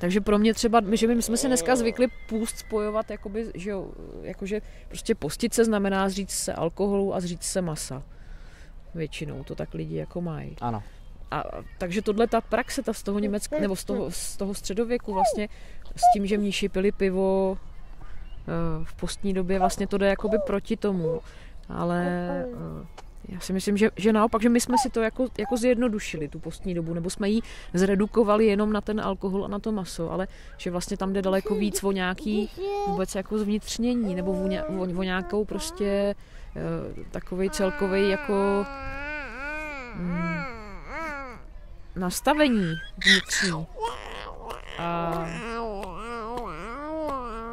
takže 0.00 0.20
pro 0.20 0.38
mě 0.38 0.54
třeba, 0.54 0.80
že 0.92 1.06
my 1.06 1.22
jsme 1.22 1.36
si 1.36 1.46
dneska 1.46 1.76
zvykli 1.76 2.08
půst 2.28 2.58
spojovat, 2.58 3.10
jakoby, 3.10 3.46
že, 3.54 3.72
jakože 4.22 4.60
prostě 4.88 5.14
postit 5.14 5.54
se 5.54 5.64
znamená 5.64 6.08
zříct 6.08 6.30
se 6.30 6.52
alkoholu 6.52 7.14
a 7.14 7.20
zříct 7.20 7.42
se 7.42 7.62
masa. 7.62 8.02
Většinou 8.94 9.44
to 9.44 9.54
tak 9.54 9.74
lidi 9.74 9.96
jako 9.96 10.20
mají. 10.20 10.56
Ano. 10.60 10.82
A, 11.30 11.44
takže 11.78 12.02
tohle 12.02 12.26
ta 12.26 12.40
praxe, 12.40 12.82
ta 12.82 12.92
z 12.92 13.02
toho 13.02 13.18
Německa, 13.18 13.58
nebo 13.60 13.76
z 13.76 13.84
toho, 13.84 14.10
z 14.10 14.36
toho 14.36 14.54
středověku 14.54 15.14
vlastně, 15.14 15.48
s 15.96 16.12
tím, 16.12 16.26
že 16.26 16.38
mníši 16.38 16.68
pili 16.68 16.92
pivo 16.92 17.58
eh, 17.58 18.84
v 18.84 18.94
postní 18.94 19.34
době, 19.34 19.58
vlastně 19.58 19.86
to 19.86 19.98
jde 19.98 20.06
jakoby 20.08 20.38
proti 20.46 20.76
tomu. 20.76 21.20
Ale 21.68 22.06
eh, 22.44 22.86
Já 23.30 23.40
si 23.40 23.52
myslím, 23.52 23.76
že, 23.76 23.90
že 23.96 24.12
naopak, 24.12 24.42
že 24.42 24.48
my 24.48 24.60
jsme 24.60 24.78
si 24.78 24.90
to 24.90 25.00
jako, 25.00 25.28
jako 25.38 25.56
zjednodušili, 25.56 26.28
tu 26.28 26.38
postní 26.38 26.74
dobu, 26.74 26.94
nebo 26.94 27.10
jsme 27.10 27.28
ji 27.28 27.40
zredukovali 27.74 28.46
jenom 28.46 28.72
na 28.72 28.80
ten 28.80 29.00
alkohol 29.00 29.44
a 29.44 29.48
na 29.48 29.58
to 29.58 29.72
maso, 29.72 30.12
ale 30.12 30.28
že 30.56 30.70
vlastně 30.70 30.96
tam 30.96 31.12
jde 31.12 31.22
daleko 31.22 31.54
víc 31.54 31.84
o 31.84 31.92
nějaký 31.92 32.50
vůbec 32.86 33.14
jako 33.14 33.38
zvnitřnění, 33.38 34.14
nebo 34.14 34.32
o, 34.32 34.48
o, 34.78 34.82
o 34.82 35.02
nějakou 35.02 35.44
prostě 35.44 36.14
uh, 36.56 37.04
takový 37.10 37.50
celkový 37.50 38.08
jako 38.08 38.66
mm, 39.96 40.40
nastavení 41.96 42.74
vnitřní. 43.06 43.66
A 44.78 45.26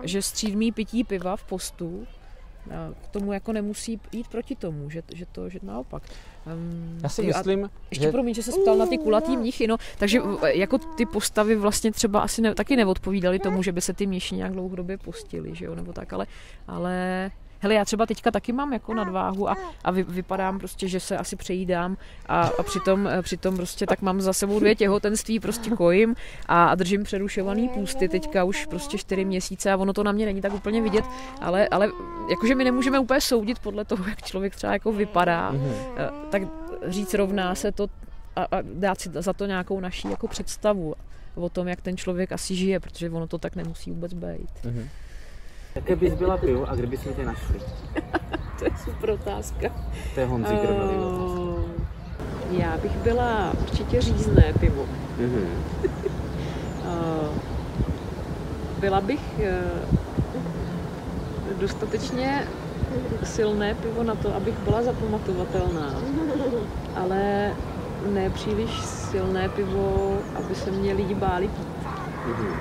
že 0.04 0.22
střídmý 0.22 0.72
pití 0.72 1.04
piva 1.04 1.36
v 1.36 1.44
postu 1.44 2.08
k 3.04 3.08
tomu 3.08 3.34
jako 3.34 3.54
nemusí 3.54 4.00
jít 4.12 4.28
proti 4.28 4.56
tomu, 4.56 4.90
že, 4.90 5.04
že 5.14 5.26
to 5.26 5.50
že 5.50 5.60
naopak. 5.64 6.04
Um, 6.54 7.00
Já 7.04 7.10
si 7.10 7.24
myslím, 7.24 7.70
ještě 7.92 8.06
že... 8.06 8.12
promiň, 8.12 8.34
že 8.34 8.44
se 8.44 8.52
ptal 8.62 8.78
na 8.78 8.86
ty 8.86 8.98
kulatý 8.98 9.38
mnichy, 9.38 9.68
no, 9.68 9.78
takže 9.98 10.20
jako 10.54 10.78
ty 10.78 11.06
postavy 11.06 11.56
vlastně 11.56 11.92
třeba 11.92 12.20
asi 12.20 12.42
ne, 12.42 12.56
taky 12.56 12.76
neodpovídaly 12.76 13.40
tomu, 13.40 13.64
že 13.64 13.72
by 13.72 13.82
se 13.82 13.94
ty 13.94 14.08
mniši 14.08 14.36
nějak 14.36 14.52
dlouhodobě 14.52 14.98
postili, 14.98 15.56
že 15.56 15.66
jo, 15.66 15.76
nebo 15.76 15.94
tak, 15.94 16.14
ale, 16.14 16.28
ale 16.68 17.32
hele, 17.60 17.74
já 17.74 17.86
třeba 17.86 18.06
teďka 18.06 18.32
taky 18.32 18.54
mám 18.54 18.74
jako 18.74 18.94
nadváhu 18.94 19.50
a, 19.50 19.56
a 19.84 19.92
vy, 19.92 20.04
vypadám 20.04 20.60
prostě, 20.60 20.88
že 20.88 21.00
se 21.00 21.18
asi 21.18 21.36
přejídám 21.36 21.98
a, 22.28 22.42
a 22.60 22.64
přitom, 22.64 23.08
eh, 23.08 23.22
přitom 23.22 23.56
prostě 23.56 23.86
tak 23.86 24.02
mám 24.02 24.22
za 24.22 24.34
sebou 24.34 24.60
dvě 24.60 24.76
těhotenství, 24.76 25.40
prostě 25.40 25.70
kojím 25.70 26.16
a, 26.46 26.66
a 26.66 26.76
držím 26.76 27.04
přerušovaný 27.04 27.70
půsty 27.70 28.10
teďka 28.10 28.44
už 28.44 28.66
prostě 28.66 28.98
čtyři 28.98 29.26
měsíce 29.26 29.72
a 29.72 29.78
ono 29.78 29.94
to 29.94 30.04
na 30.04 30.12
mě 30.12 30.26
není 30.26 30.42
tak 30.42 30.54
úplně 30.54 30.82
vidět, 30.82 31.06
ale, 31.42 31.68
ale 31.68 31.92
jakože 32.30 32.56
my 32.56 32.64
nemůžeme 32.64 33.00
úplně 33.00 33.22
soudit 33.22 33.60
podle 33.60 33.86
toho, 33.86 34.10
jak 34.10 34.22
člověk 34.22 34.56
třeba 34.56 34.74
jako 34.74 34.92
vypadá, 34.92 35.54
mm-hmm. 35.54 36.12
tak 36.30 36.42
říct 36.88 37.14
rovná 37.14 37.56
se 37.56 37.72
to 37.72 37.88
a, 38.36 38.44
a 38.44 38.62
dát 38.62 39.02
si 39.02 39.10
za 39.14 39.34
to 39.34 39.46
nějakou 39.46 39.80
naší 39.80 40.10
jako 40.10 40.28
představu 40.28 40.96
o 41.36 41.50
tom, 41.50 41.68
jak 41.68 41.82
ten 41.82 41.98
člověk 41.98 42.32
asi 42.32 42.56
žije, 42.56 42.80
protože 42.80 43.10
ono 43.10 43.28
to 43.28 43.38
tak 43.38 43.56
nemusí 43.56 43.92
vůbec 43.92 44.14
být. 44.14 44.50
Mm-hmm. 44.64 44.88
Jaké 45.78 45.96
bys 45.96 46.14
byla 46.14 46.38
pivo 46.38 46.70
a 46.70 46.76
kde 46.76 46.88
bys 46.88 47.02
tě 47.16 47.26
našli? 47.26 47.60
to 48.60 48.66
je 48.66 48.72
super 48.84 49.10
otázka. 49.10 49.68
To 50.14 50.20
je 50.20 50.26
Honzi 50.26 50.54
uh. 50.54 51.60
Já 52.52 52.78
bych 52.78 52.92
byla 52.92 53.54
určitě 53.62 54.02
řízné 54.02 54.54
pivo. 54.60 54.86
Mm-hmm. 55.20 55.48
uh, 56.86 57.28
byla 58.80 59.02
bych 59.02 59.40
uh, 59.40 59.46
dostatečně 61.60 62.48
silné 63.24 63.76
pivo 63.76 64.04
na 64.04 64.16
to, 64.16 64.36
abych 64.36 64.60
byla 64.60 64.84
zapamatovatelná, 64.84 65.94
ale 66.96 67.52
ne 68.14 68.30
příliš 68.30 68.82
silné 68.86 69.50
pivo, 69.50 70.18
aby 70.36 70.56
se 70.56 70.72
mě 70.72 70.94
lidi 70.94 71.16
báli 71.16 71.48
pít. 71.48 71.68
Mm-hmm. 72.28 72.54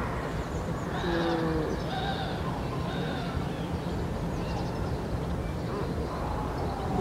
Uh, 1.05 1.46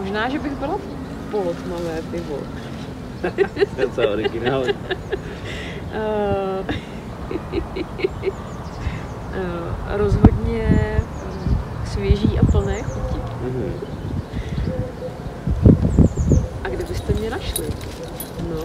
Možná, 0.05 0.29
že 0.29 0.39
bych 0.39 0.51
byla 0.51 0.77
polotmavé 1.31 2.01
pivo. 2.11 2.37
to 3.95 4.01
je 4.01 4.07
originál. 4.07 4.61
uh, 4.61 4.67
rozhodně 9.97 11.01
eh, 11.01 11.01
svěží 11.85 12.39
a 12.39 12.45
plné 12.51 12.83
chuti. 12.83 13.17
Mm-hmm. 13.17 13.71
A 16.63 16.69
kde 16.69 16.83
byste 16.83 17.13
mě 17.13 17.29
našli? 17.29 17.67
No, 18.49 18.63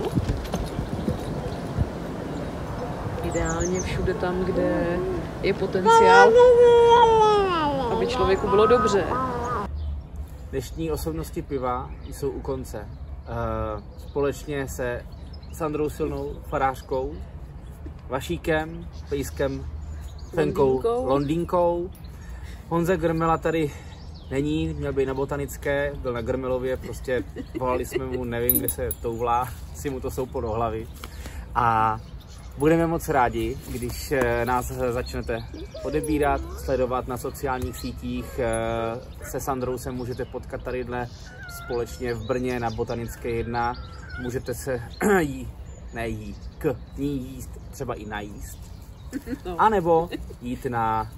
ideálně 3.23 3.81
všude 3.81 4.15
tam, 4.15 4.45
kde 4.45 4.99
je 5.43 5.55
potenciál, 5.55 6.33
aby 7.93 8.07
člověku 8.07 8.49
bylo 8.49 8.67
dobře. 8.67 9.05
Dnešní 10.51 10.91
osobnosti 10.91 11.43
piva 11.43 11.91
jsou 12.07 12.31
u 12.31 12.41
konce. 12.41 12.89
Eh, 12.89 13.83
společně 13.99 14.69
se 14.69 15.07
Sandrou 15.53 15.91
Silnou, 15.91 16.37
farářkou, 16.49 17.15
Vašíkem, 18.09 18.89
Pejskem, 19.09 19.67
Fenkou, 20.35 20.67
Londýnkou. 20.67 21.07
Londýnkou. 21.07 21.91
Honza 22.69 22.97
Grmela 22.97 23.39
tady 23.39 23.71
není, 24.31 24.75
měl 24.75 24.93
být 24.93 25.07
na 25.07 25.15
botanické, 25.15 25.93
byl 26.03 26.13
na 26.13 26.23
Grmelově, 26.23 26.77
prostě 26.77 27.25
volali 27.59 27.87
jsme 27.87 28.07
mu, 28.07 28.25
nevím, 28.25 28.59
kde 28.59 28.69
se 28.69 28.89
toulá, 29.03 29.49
si 29.75 29.91
mu 29.91 30.01
to 30.01 30.11
souplo 30.11 30.41
do 30.41 30.51
hlavy. 30.51 30.87
A 31.55 31.99
Budeme 32.61 32.87
moc 32.87 33.09
rádi, 33.09 33.59
když 33.69 34.13
eh, 34.13 34.45
nás 34.45 34.67
začnete 34.67 35.39
odebírat, 35.85 36.41
sledovat 36.65 37.09
na 37.09 37.19
sociálních 37.19 37.77
sítích. 37.77 38.39
Eh, 38.39 39.25
se 39.25 39.41
Sandrou 39.41 39.79
se 39.79 39.91
můžete 39.91 40.25
potkat 40.25 40.63
tadyhle 40.63 41.09
společně 41.65 42.15
v 42.15 42.27
Brně 42.27 42.61
na 42.61 42.71
Botanické 42.71 43.31
1. 43.31 43.75
Můžete 44.23 44.55
se 44.55 44.83
jí, 45.21 45.49
ne 45.95 46.09
jí, 46.09 46.37
k 46.59 46.77
ní 46.97 47.35
jíst, 47.35 47.51
třeba 47.71 47.95
i 47.95 48.07
najíst. 48.07 48.59
No. 49.45 49.61
A 49.61 49.69
nebo 49.69 50.09
jít 50.43 50.67
na 50.67 51.13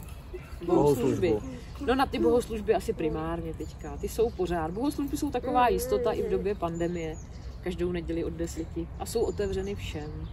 bohoslužbu. 0.67 1.43
No 1.87 1.95
na 1.95 2.07
ty 2.07 2.19
bohoslužby 2.19 2.75
asi 2.75 2.93
primárně 2.93 3.55
teďka. 3.55 3.97
Ty 3.97 4.09
jsou 4.09 4.31
pořád. 4.31 4.71
Bohoslužby 4.71 5.17
jsou 5.17 5.31
taková 5.31 5.69
jistota 5.69 6.13
i 6.13 6.23
v 6.23 6.31
době 6.31 6.55
pandemie. 6.55 7.17
Každou 7.61 7.93
neděli 7.93 8.25
od 8.25 8.33
deseti. 8.33 8.89
A 8.99 9.07
jsou 9.07 9.21
otevřeny 9.21 9.75
všem. 9.75 10.29